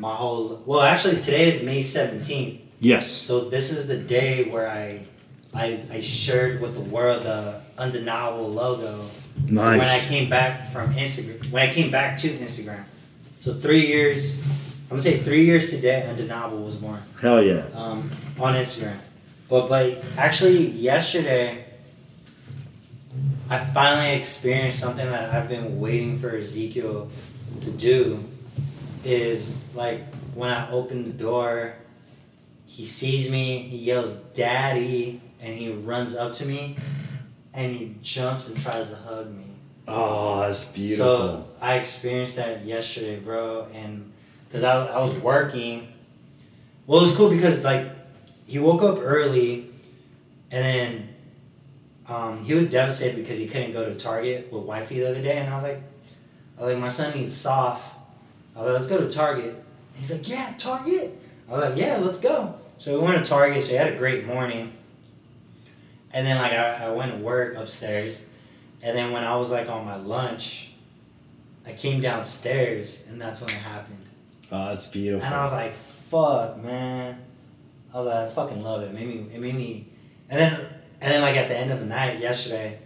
[0.00, 2.60] my whole well actually today is May seventeenth.
[2.80, 3.06] Yes.
[3.10, 5.02] So this is the day where I
[5.54, 9.00] I I shared with the world the undeniable logo
[9.46, 9.78] Nice.
[9.78, 11.50] when I came back from Instagram.
[11.50, 12.84] When I came back to Instagram,
[13.40, 14.42] so three years.
[14.90, 16.04] I'm gonna say three years today.
[16.08, 17.66] Undeniable was born Hell yeah.
[17.74, 18.10] um,
[18.40, 18.98] on Instagram.
[19.48, 21.64] But but actually yesterday
[23.48, 27.08] I finally experienced something that I've been waiting for Ezekiel
[27.60, 28.24] to do
[29.04, 30.02] is like
[30.34, 31.74] when I open the door
[32.66, 36.76] he sees me, he yells daddy and he runs up to me
[37.52, 39.44] and he jumps and tries to hug me.
[39.88, 41.04] Oh, that's beautiful.
[41.06, 44.09] So I experienced that yesterday, bro, and
[44.50, 45.92] because I, I was working.
[46.86, 47.88] Well, it was cool because like
[48.46, 49.70] he woke up early,
[50.50, 51.08] and then
[52.08, 55.38] um, he was devastated because he couldn't go to Target with wifey the other day,
[55.38, 55.82] and I was like,
[56.58, 57.96] I was like, my son needs sauce.
[58.56, 59.62] I was like, let's go to Target.
[59.94, 61.16] He's like, yeah, Target.
[61.48, 62.56] I was like, yeah, let's go.
[62.78, 63.62] So we went to Target.
[63.62, 64.72] So he had a great morning.
[66.12, 68.20] And then like I, I went to work upstairs,
[68.82, 70.72] and then when I was like on my lunch,
[71.64, 74.09] I came downstairs, and that's when it happened.
[74.50, 75.26] Oh, that's beautiful.
[75.26, 77.20] And I was like, "Fuck, man!"
[77.92, 79.86] I was like, "I fucking love it." it made me, it made me,
[80.28, 80.66] and then,
[81.00, 82.78] and then like at the end of the night yesterday,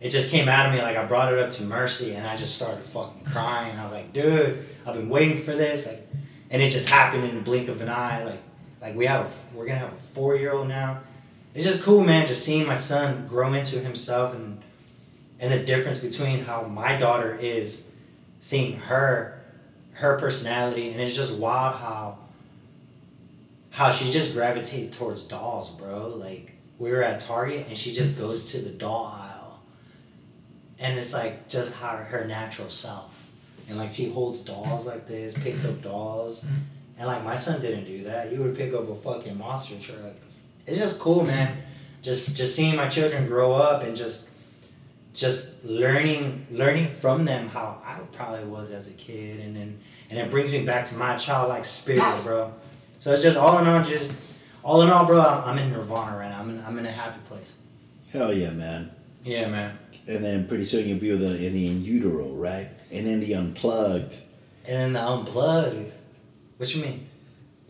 [0.00, 0.82] it just came out of me.
[0.82, 3.78] Like I brought it up to Mercy, and I just started fucking crying.
[3.78, 6.06] I was like, "Dude, I've been waiting for this." Like,
[6.50, 8.24] and it just happened in the blink of an eye.
[8.24, 8.40] Like,
[8.80, 11.00] like we have, a, we're gonna have a four year old now.
[11.54, 12.26] It's just cool, man.
[12.26, 14.60] Just seeing my son grow into himself and
[15.40, 17.90] and the difference between how my daughter is
[18.40, 19.43] seeing her
[19.94, 22.18] her personality and it's just wild how
[23.70, 26.08] how she just gravitated towards dolls bro.
[26.08, 29.62] Like we were at target and she just goes to the doll aisle.
[30.78, 33.32] And it's like just how her natural self.
[33.68, 36.44] And like she holds dolls like this picks up dolls.
[36.98, 38.28] And like my son didn't do that.
[38.30, 40.14] He would pick up a fucking monster truck.
[40.66, 41.56] It's just cool man.
[42.02, 44.30] Just just seeing my children grow up and just
[45.14, 49.78] just learning learning from them how I probably was as a kid and then
[50.10, 52.52] and it brings me back to my childlike spirit, bro.
[52.98, 54.10] So it's just all in all just
[54.64, 56.40] all in all, bro, I'm, I'm in nirvana right now.
[56.40, 57.56] I'm in I'm in a happy place.
[58.12, 58.90] Hell yeah, man.
[59.22, 59.78] Yeah, man.
[60.06, 62.68] And then pretty soon you'll be with the in the in utero, right?
[62.90, 64.16] And then the unplugged.
[64.66, 65.92] And then the unplugged.
[66.56, 67.08] What you mean?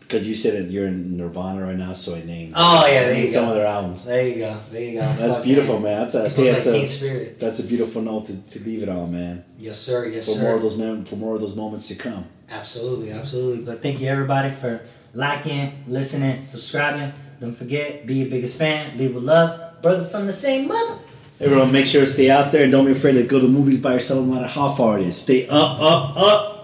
[0.07, 2.53] Because you said you're in Nirvana right now, so I named.
[2.55, 3.49] Oh, yeah, there you some go.
[3.51, 4.05] of their albums.
[4.05, 4.61] There you go.
[4.69, 4.99] There you go.
[5.01, 6.01] That's Fuck beautiful, man.
[6.01, 7.39] That's a, I Smells think like that's Teen a Spirit.
[7.39, 9.43] that's a beautiful note to, to leave it on, man.
[9.57, 10.05] Yes, sir.
[10.07, 10.41] Yes, For sir.
[10.43, 12.25] more of those mem- for more of those moments to come.
[12.49, 13.63] Absolutely, absolutely.
[13.65, 14.81] But thank you everybody for
[15.15, 17.11] liking, listening, subscribing.
[17.39, 18.95] Don't forget, be your biggest fan.
[18.99, 19.81] Leave with love.
[19.81, 20.99] Brother from the same mother.
[21.39, 23.81] Everyone, make sure to stay out there and don't be afraid to go to movies
[23.81, 25.19] by yourself, no matter how far it is.
[25.19, 26.54] Stay up, up, up.